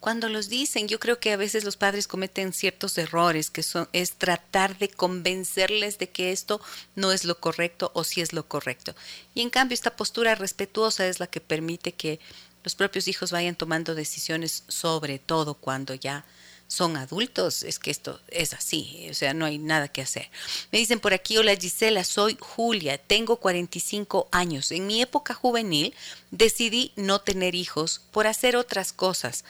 [0.00, 3.88] cuando los dicen, yo creo que a veces los padres cometen ciertos errores, que son,
[3.92, 6.60] es tratar de convencerles de que esto
[6.94, 8.94] no es lo correcto o si es lo correcto.
[9.34, 12.20] Y en cambio esta postura respetuosa es la que permite que
[12.62, 16.24] los propios hijos vayan tomando decisiones sobre todo cuando ya
[16.68, 20.30] son adultos, es que esto es así, o sea, no hay nada que hacer.
[20.72, 24.72] Me dicen por aquí, hola Gisela, soy Julia, tengo 45 años.
[24.72, 25.94] En mi época juvenil
[26.30, 29.44] decidí no tener hijos por hacer otras cosas.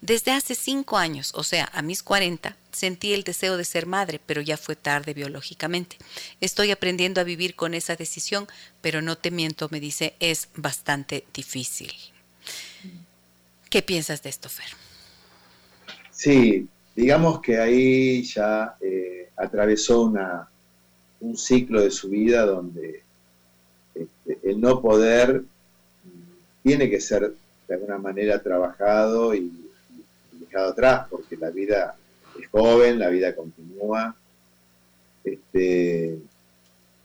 [0.00, 4.20] Desde hace 5 años, o sea, a mis 40, sentí el deseo de ser madre,
[4.24, 5.96] pero ya fue tarde biológicamente.
[6.40, 8.48] Estoy aprendiendo a vivir con esa decisión,
[8.80, 11.92] pero no te miento, me dice, es bastante difícil.
[13.68, 14.89] ¿Qué piensas de esto, Fer?
[16.20, 20.50] Sí, digamos que ahí ya eh, atravesó una,
[21.20, 23.02] un ciclo de su vida donde
[23.94, 25.42] este, el no poder
[26.62, 27.32] tiene que ser
[27.66, 29.50] de alguna manera trabajado y,
[30.32, 31.96] dejado atrás, porque la vida
[32.38, 34.14] es joven, la vida continúa.
[35.24, 36.18] Este,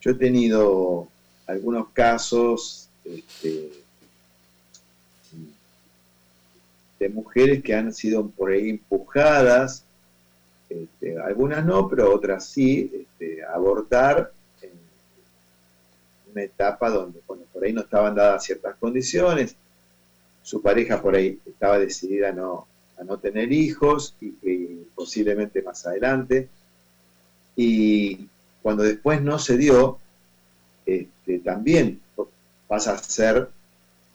[0.01, 1.07] yo he tenido
[1.47, 3.84] algunos casos este,
[7.05, 9.85] de mujeres que han sido por ahí empujadas,
[10.67, 14.31] este, algunas no, pero otras sí, este, abortar
[14.63, 14.71] en
[16.31, 19.55] una etapa donde por ahí no estaban dadas ciertas condiciones,
[20.41, 22.65] su pareja por ahí estaba decidida a no,
[22.97, 24.31] a no tener hijos y,
[24.95, 26.49] posiblemente más adelante,
[27.55, 28.27] y
[28.63, 29.99] cuando después no se dio,
[30.87, 32.01] este, también
[32.67, 33.47] pasa a ser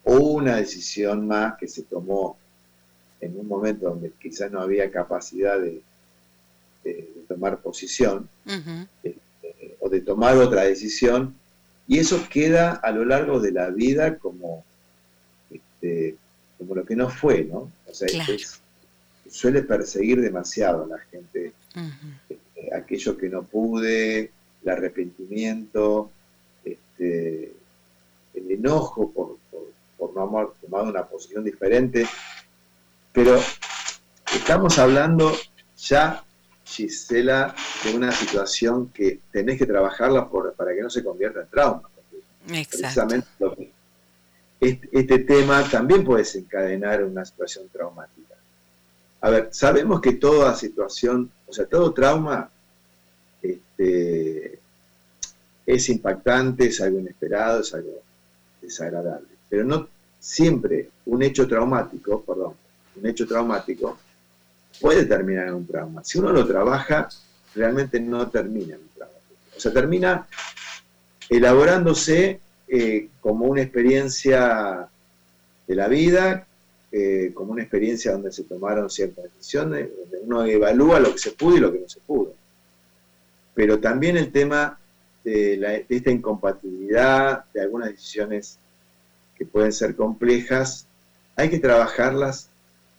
[0.02, 2.36] una decisión más que se tomó
[3.20, 5.82] en un momento donde quizás no había capacidad de,
[7.28, 8.28] tomar posición
[9.04, 9.16] este,
[9.78, 11.36] o de tomar otra decisión,
[11.86, 14.64] y eso queda a lo largo de la vida como,
[15.50, 16.16] este,
[16.58, 17.70] como lo que no fue, ¿no?
[17.86, 18.08] O sea,
[19.28, 21.52] suele perseguir demasiado a la gente
[22.28, 26.10] este, aquello que no pude, el arrepentimiento,
[26.98, 27.52] el
[28.34, 29.36] enojo por,
[29.96, 32.06] por no haber tomado una posición diferente
[33.12, 33.40] pero
[34.34, 35.32] estamos hablando
[35.78, 36.22] ya,
[36.64, 37.54] Gisela,
[37.84, 41.82] de una situación que tenés que trabajarla para que no se convierta en trauma.
[42.46, 43.26] Precisamente
[44.60, 48.34] este, este, tema también puede desencadenar una situación traumática.
[49.22, 52.50] A ver, sabemos que toda situación, o sea, todo trauma
[53.40, 54.58] este,
[55.64, 58.02] es impactante, es algo inesperado, es algo
[58.60, 59.28] desagradable.
[59.48, 59.88] Pero no
[60.18, 62.54] siempre un hecho traumático, perdón,
[63.00, 63.98] un hecho traumático,
[64.80, 66.04] puede terminar en un trauma.
[66.04, 67.08] Si uno lo trabaja,
[67.54, 69.14] realmente no termina en un trauma.
[69.56, 70.26] O sea, termina
[71.28, 74.88] elaborándose eh, como una experiencia
[75.66, 76.46] de la vida,
[76.92, 81.32] eh, como una experiencia donde se tomaron ciertas decisiones, donde uno evalúa lo que se
[81.32, 82.34] pudo y lo que no se pudo.
[83.54, 84.78] Pero también el tema
[85.24, 88.58] de, de esta incompatibilidad, de algunas decisiones
[89.36, 90.86] que pueden ser complejas,
[91.36, 92.49] hay que trabajarlas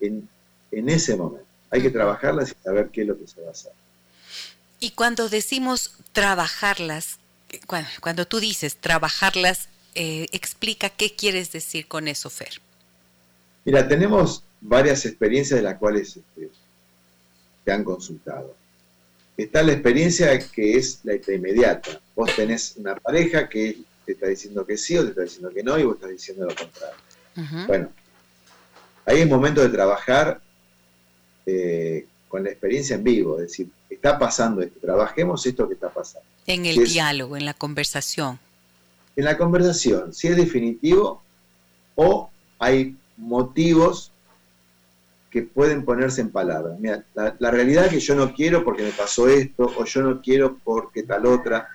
[0.02, 0.28] en,
[0.72, 1.46] ese momento.
[1.70, 3.72] Hay que trabajarlas y saber qué es lo que se va a hacer.
[4.80, 7.20] Y cuando decimos trabajarlas,
[8.00, 12.62] cuando, tú dices trabajarlas, eh, explica qué quieres decir con eso, Fer.
[13.66, 16.50] Mira, tenemos varias experiencias de las cuales este,
[17.64, 18.56] te han consultado.
[19.38, 22.00] Está la experiencia que es la inmediata.
[22.16, 25.64] Vos tenés una pareja que te está diciendo que sí o te está diciendo que
[25.64, 26.98] no y vos estás diciendo lo contrario.
[27.68, 27.90] Bueno,
[29.06, 30.42] ahí es momento de trabajar
[31.46, 35.90] eh, con la experiencia en vivo, es decir, está pasando esto, trabajemos esto que está
[35.90, 36.28] pasando.
[36.48, 38.40] En el diálogo, en la conversación.
[39.16, 41.22] En la conversación, si es definitivo
[41.96, 44.12] o hay motivos
[45.32, 46.78] que pueden ponerse en palabras.
[46.78, 50.22] Mira, la, realidad es que yo no quiero porque me pasó esto, o yo no
[50.22, 51.70] quiero porque tal otra.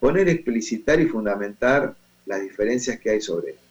[0.00, 1.94] Poner, explicitar y fundamentar
[2.26, 3.69] las diferencias que hay sobre esto.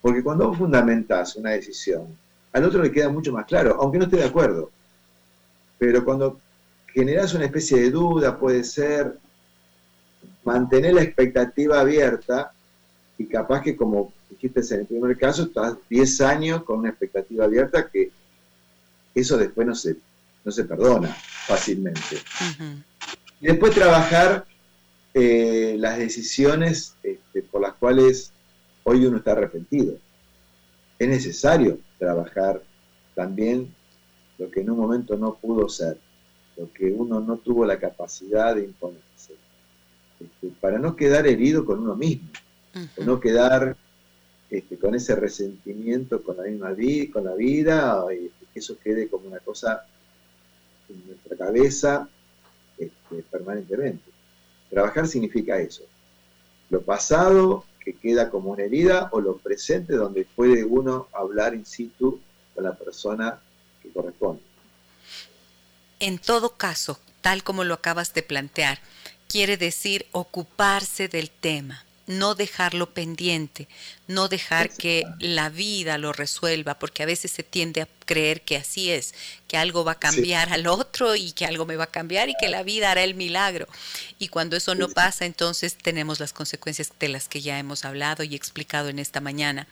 [0.00, 2.16] Porque cuando vos fundamentás una decisión,
[2.52, 4.70] al otro le queda mucho más claro, aunque no esté de acuerdo.
[5.78, 6.40] Pero cuando
[6.92, 9.18] generas una especie de duda, puede ser
[10.44, 12.52] mantener la expectativa abierta
[13.18, 17.44] y capaz que como dijiste en el primer caso, estás 10 años con una expectativa
[17.44, 18.10] abierta que
[19.14, 19.96] eso después no se,
[20.44, 21.08] no se perdona
[21.46, 22.18] fácilmente.
[23.40, 24.46] Y después trabajar
[25.14, 28.32] eh, las decisiones este, por las cuales
[28.88, 29.96] hoy uno está arrepentido.
[30.98, 32.62] Es necesario trabajar
[33.14, 33.72] también
[34.38, 35.98] lo que en un momento no pudo ser,
[36.56, 39.34] lo que uno no tuvo la capacidad de imponerse,
[40.18, 42.28] este, para no quedar herido con uno mismo,
[43.04, 43.76] no quedar
[44.50, 49.08] este, con ese resentimiento con la misma vida, con la vida, y que eso quede
[49.08, 49.84] como una cosa
[50.88, 52.08] en nuestra cabeza
[52.78, 54.10] este, permanentemente.
[54.70, 55.82] Trabajar significa eso.
[56.70, 61.64] Lo pasado que queda como una herida o lo presente donde puede uno hablar in
[61.64, 62.20] situ
[62.54, 63.40] con la persona
[63.82, 64.42] que corresponde.
[65.98, 68.78] En todo caso, tal como lo acabas de plantear,
[69.26, 73.68] quiere decir ocuparse del tema no dejarlo pendiente,
[74.08, 78.56] no dejar que la vida lo resuelva, porque a veces se tiende a creer que
[78.56, 79.14] así es,
[79.46, 82.34] que algo va a cambiar al otro y que algo me va a cambiar y
[82.40, 83.68] que la vida hará el milagro.
[84.18, 88.24] Y cuando eso no pasa, entonces tenemos las consecuencias de las que ya hemos hablado
[88.24, 89.68] y explicado en esta mañana.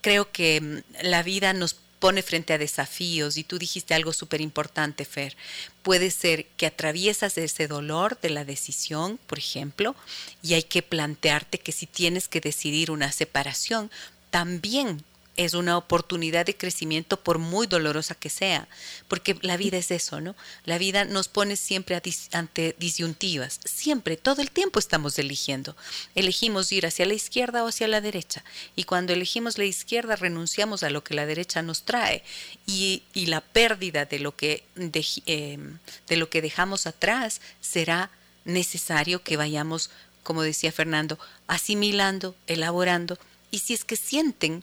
[0.00, 4.40] Creo que mm, la vida nos pone frente a desafíos y tú dijiste algo súper
[4.40, 5.36] importante, Fer.
[5.82, 9.94] Puede ser que atraviesas ese dolor de la decisión, por ejemplo,
[10.42, 13.90] y hay que plantearte que si tienes que decidir una separación,
[14.30, 15.04] también
[15.44, 18.68] es una oportunidad de crecimiento por muy dolorosa que sea,
[19.08, 20.36] porque la vida es eso, ¿no?
[20.66, 21.98] La vida nos pone siempre
[22.32, 25.74] ante disyuntivas, siempre, todo el tiempo estamos eligiendo.
[26.14, 28.44] Elegimos ir hacia la izquierda o hacia la derecha,
[28.76, 32.22] y cuando elegimos la izquierda renunciamos a lo que la derecha nos trae,
[32.66, 38.10] y, la pérdida de lo, que em, de lo que dejamos atrás será
[38.44, 39.88] necesario que vayamos,
[40.22, 43.18] como decía Fernando, asimilando, elaborando,
[43.50, 44.62] y si es que sienten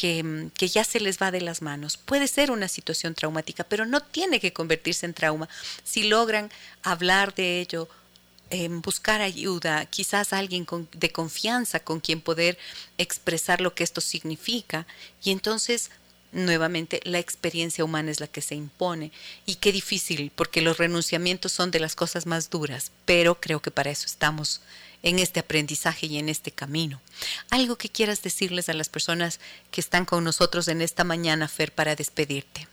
[0.00, 1.96] Mm, que, ya se les va de las manos.
[1.96, 5.48] Puede ser una situación traumática, pero no tiene que convertirse en trauma.
[5.84, 6.50] Si logran
[6.82, 7.88] hablar de ello,
[8.82, 12.58] buscar ayuda, quizás alguien de confianza con quien poder
[12.98, 14.86] expresar lo que esto significa,
[15.24, 15.90] y entonces
[16.32, 19.10] nuevamente la experiencia humana es la que se impone.
[19.46, 23.70] Y qué difícil, porque los renunciamientos son de las cosas más duras, pero creo que
[23.70, 24.60] para eso estamos
[25.02, 27.00] en este aprendizaje y en este camino.
[27.50, 29.40] Algo que quieras decirles a las personas
[29.70, 32.68] que están con nosotros en esta mañana, Fer, para despedirte.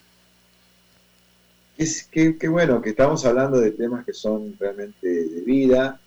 [1.77, 5.99] Es que, bueno, que estamos hablando de temas que son realmente de vida,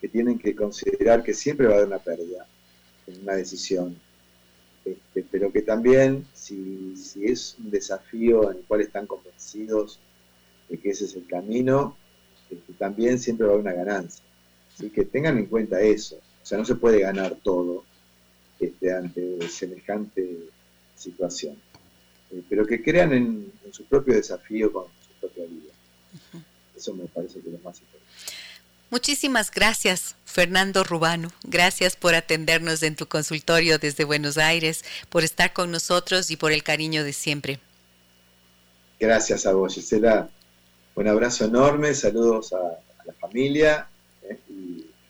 [0.00, 2.46] que tienen que considerar que siempre va a haber una pérdida
[3.06, 3.96] en una decisión,
[4.84, 9.98] este, pero que también si, si, es un desafío en el cual están convencidos
[10.68, 11.96] de que ese es el camino,
[12.50, 14.22] este, también siempre va a haber una ganancia.
[14.74, 16.16] Así que tengan en cuenta eso.
[16.16, 17.84] O sea, no se puede ganar todo
[18.60, 20.40] este, ante semejante
[20.96, 21.56] situación.
[22.32, 25.72] Eh, pero que crean en, su propio desafío con su propia vida.
[26.76, 28.04] Eso me parece que es lo más importante.
[28.90, 31.32] Muchísimas gracias, Fernando Rubano.
[31.44, 36.52] Gracias por atendernos en tu consultorio desde Buenos Aires, por estar con nosotros y por
[36.52, 37.58] el cariño de siempre.
[39.00, 40.30] Gracias a vos, Gisela.
[40.94, 43.88] Un abrazo enorme, saludos a la familia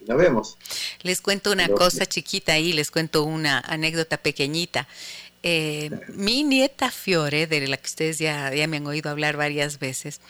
[0.04, 0.58] y, nos vemos.
[1.02, 4.86] Les cuento una cosa chiquita ahí, les cuento una anécdota pequeñita.
[5.42, 9.78] Eh, mi nieta Fiore, de la que ustedes ya, ya me han oído hablar varias
[9.78, 10.20] veces,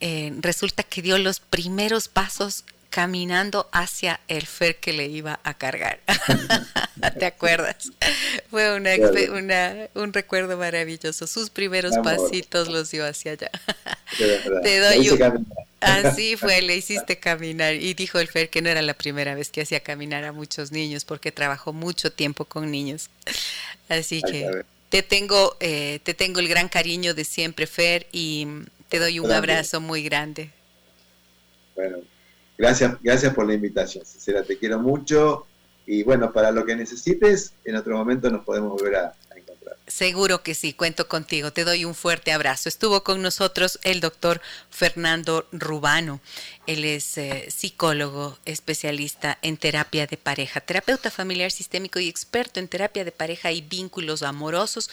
[0.00, 2.64] eh, resulta que dio los primeros pasos
[2.94, 5.98] caminando hacia el Fer que le iba a cargar.
[7.18, 7.90] ¿Te acuerdas?
[8.50, 11.26] Fue una, un recuerdo maravilloso.
[11.26, 13.50] Sus primeros pasitos los dio hacia allá.
[14.62, 15.46] Te doy un...
[15.84, 17.74] Así fue, le hiciste caminar.
[17.74, 20.72] Y dijo el Fer que no era la primera vez que hacía caminar a muchos
[20.72, 23.10] niños porque trabajó mucho tiempo con niños.
[23.88, 28.46] Así que te tengo, eh, te tengo el gran cariño de siempre, Fer, y
[28.88, 30.50] te doy un abrazo muy grande.
[31.74, 31.98] Bueno,
[32.56, 35.46] gracias, gracias por la invitación, sincera, te quiero mucho
[35.86, 39.14] y bueno, para lo que necesites, en otro momento nos podemos volver a.
[39.86, 41.52] Seguro que sí, cuento contigo.
[41.52, 42.70] Te doy un fuerte abrazo.
[42.70, 44.40] Estuvo con nosotros el doctor
[44.70, 46.22] Fernando Rubano.
[46.66, 52.68] Él es eh, psicólogo, especialista en terapia de pareja, terapeuta familiar sistémico y experto en
[52.68, 54.88] terapia de pareja y vínculos amorosos.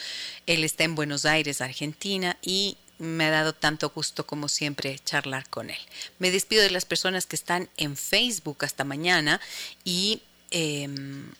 [0.46, 5.48] Él está en Buenos Aires, Argentina, y me ha dado tanto gusto como siempre charlar
[5.50, 5.80] con él.
[6.20, 9.40] Me despido de las personas que están en Facebook hasta mañana
[9.86, 11.32] y em,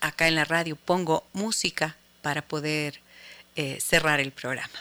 [0.00, 3.00] acá en la radio pongo música para poder
[3.56, 4.78] eh, cerrar el programa.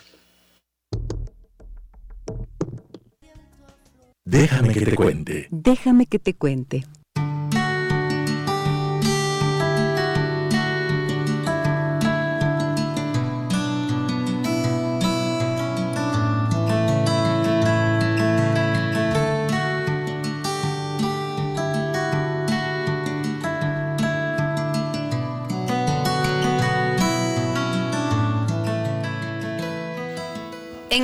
[4.26, 5.48] Déjame que te cuente.
[5.49, 6.86] Déjame que te cuente.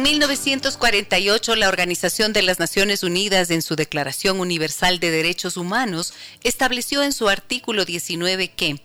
[0.05, 6.13] 1948, la Organización de las Naciones Unidas, en su Declaración Universal de Derechos Humanos,
[6.43, 8.83] estableció en su artículo 19 que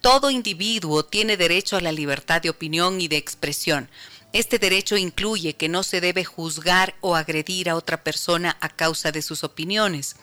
[0.00, 3.90] todo individuo tiene derecho a la libertad de opinión y de expresión.
[4.32, 9.12] Este derecho incluye que no se debe juzgar o agredir a otra persona a causa
[9.12, 10.16] de sus opiniones,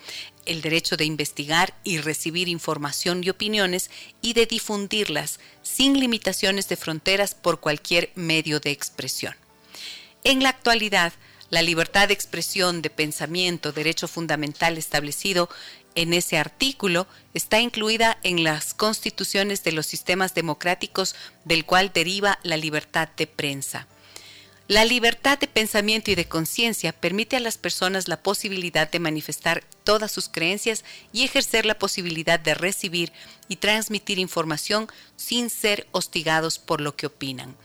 [0.48, 6.76] el derecho de investigar y recibir información y opiniones y de difundirlas sin limitaciones de
[6.76, 9.36] fronteras por cualquier medio de expresión.
[10.24, 11.14] En la actualidad,
[11.50, 15.50] la libertad de expresión, de pensamiento, derecho fundamental establecido
[15.96, 21.16] en ese artículo, está incluida en las constituciones de los sistemas democráticos
[21.46, 23.88] del cual deriva la libertad de prensa.
[24.68, 29.64] La libertad de pensamiento y de conciencia permite a las personas la posibilidad de manifestar
[29.84, 33.12] todas sus creencias y ejercer la posibilidad de recibir
[33.48, 37.56] y transmitir información sin ser hostigados por lo que opinan.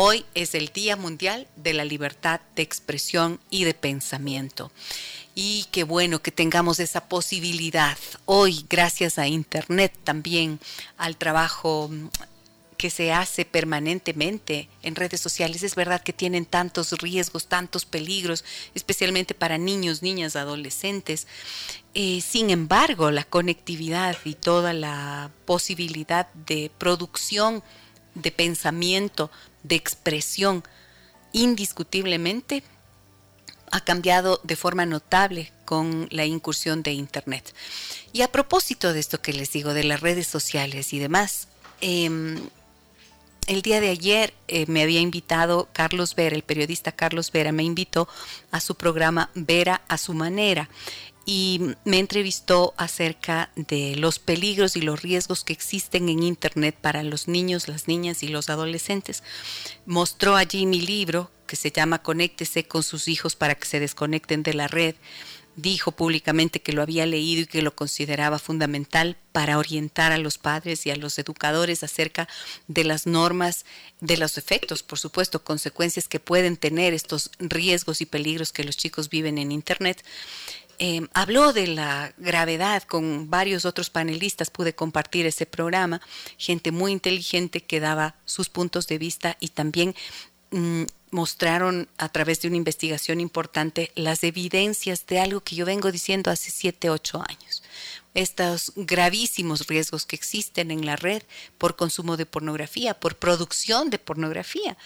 [0.00, 4.70] Hoy es el Día Mundial de la Libertad de Expresión y de Pensamiento.
[5.34, 10.60] Y qué bueno que tengamos esa posibilidad hoy, gracias a Internet también,
[10.98, 12.10] al trabajo mm,
[12.76, 15.64] que se hace permanentemente en redes sociales.
[15.64, 18.44] Es verdad que tienen tantos riesgos, tantos peligros,
[18.76, 21.26] especialmente para niños, niñas, adolescentes.
[21.94, 27.64] Eh, sin embargo, la conectividad y toda la posibilidad de producción
[28.22, 29.30] de pensamiento,
[29.68, 30.64] de expresión,
[31.32, 32.62] indiscutiblemente
[33.70, 37.54] ha cambiado de forma notable con la incursión de Internet.
[38.12, 41.48] Y a propósito de esto que les digo, de las redes sociales y demás,
[41.80, 42.38] em,
[43.46, 47.62] el día de ayer eh, me había invitado Carlos Vera, el periodista Carlos Vera, me
[47.62, 48.08] invitó
[48.50, 50.68] a su programa Vera a su manera
[51.30, 57.02] y me entrevistó acerca de los peligros y los riesgos que existen en Internet para
[57.02, 59.22] los niños, las niñas y los adolescentes.
[59.84, 64.42] Mostró allí mi libro que se llama Conéctese con sus hijos para que se desconecten
[64.42, 64.94] de la red.
[65.54, 70.38] Dijo públicamente que lo había leído y que lo consideraba fundamental para orientar a los
[70.38, 72.26] padres y a los educadores acerca
[72.68, 73.66] de las normas,
[74.00, 78.78] de los efectos, por supuesto, consecuencias que pueden tener estos riesgos y peligros que los
[78.78, 80.02] chicos viven en Internet.
[80.80, 86.00] Em, habló de la gravedad con varios otros panelistas, pude compartir ese programa,
[86.36, 89.96] gente muy inteligente que daba sus puntos de vista y también
[90.52, 95.90] mm, mostraron a través de una investigación importante las evidencias de algo que yo vengo
[95.90, 97.64] diciendo hace 7, 8 años.
[98.14, 101.22] Estos gravísimos riesgos que existen en la red
[101.58, 104.76] por consumo de pornografía, por producción de pornografía,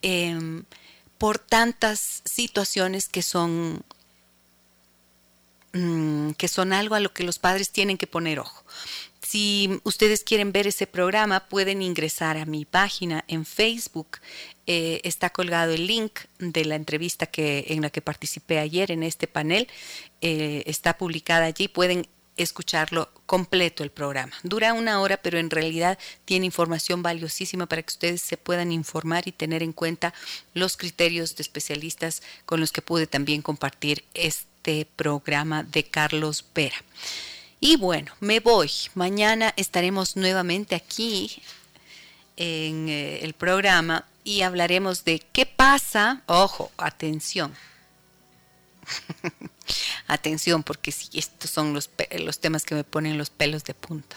[0.00, 0.64] em,
[1.18, 3.84] por tantas situaciones que son
[5.74, 8.64] Mm, que son algo a lo que los padres tienen que poner ojo.
[9.20, 14.18] Si ustedes quieren ver ese programa, pueden ingresar a mi página en Facebook.
[14.68, 19.02] Eh, está colgado el link de la entrevista que, en la que participé ayer en
[19.02, 19.66] este panel.
[20.20, 21.66] Eh, está publicada allí.
[21.66, 22.06] Pueden
[22.36, 24.32] escucharlo completo el programa.
[24.44, 29.26] Dura una hora, pero en realidad tiene información valiosísima para que ustedes se puedan informar
[29.26, 30.14] y tener en cuenta
[30.52, 36.42] los criterios de especialistas con los que pude también compartir este este programa de Carlos
[36.54, 36.76] Vera.
[37.60, 38.70] Y bueno, me voy.
[38.94, 41.42] Mañana estaremos nuevamente aquí
[42.38, 46.22] en eh, el programa y hablaremos de qué pasa.
[46.24, 47.54] Ojo, atención.
[50.06, 54.16] atención, porque si estos son los, los temas que me ponen los pelos de punta.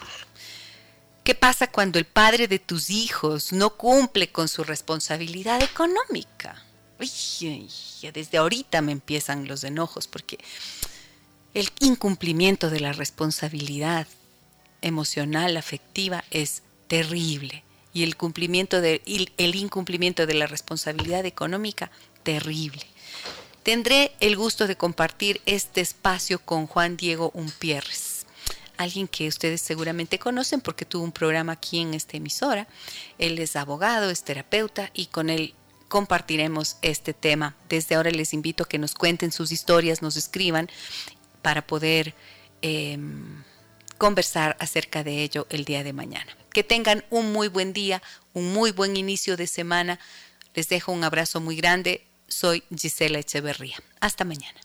[1.26, 6.64] ¿Qué pasa cuando el padre de tus hijos no cumple con su responsabilidad económica?
[6.98, 10.40] Desde ahorita me empiezan los enojos porque
[11.54, 14.08] el incumplimiento de la responsabilidad
[14.82, 17.64] emocional, afectiva, es terrible.
[17.94, 21.90] Y el, cumplimiento de, el incumplimiento de la responsabilidad económica,
[22.22, 22.86] terrible.
[23.64, 28.26] Tendré el gusto de compartir este espacio con Juan Diego Umpierres,
[28.78, 32.68] alguien que ustedes seguramente conocen porque tuvo un programa aquí en esta emisora.
[33.18, 35.54] Él es abogado, es terapeuta y con él
[35.88, 37.56] compartiremos este tema.
[37.70, 40.70] Desde ahora les invito a que nos cuenten sus historias, nos escriban
[41.42, 42.14] para poder
[42.62, 43.44] em,
[43.98, 46.36] conversar acerca de ello el día de mañana.
[46.52, 48.02] Que tengan un muy buen día,
[48.34, 50.00] un muy buen inicio de semana.
[50.54, 52.06] Les dejo un abrazo muy grande.
[52.28, 53.78] Soy Gisela Echeverría.
[54.00, 54.60] Hasta mañana.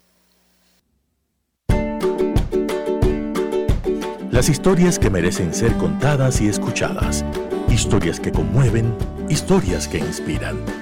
[4.31, 7.24] Las historias que merecen ser contadas y escuchadas.
[7.69, 8.97] Historias que conmueven,
[9.28, 10.82] historias que inspiran.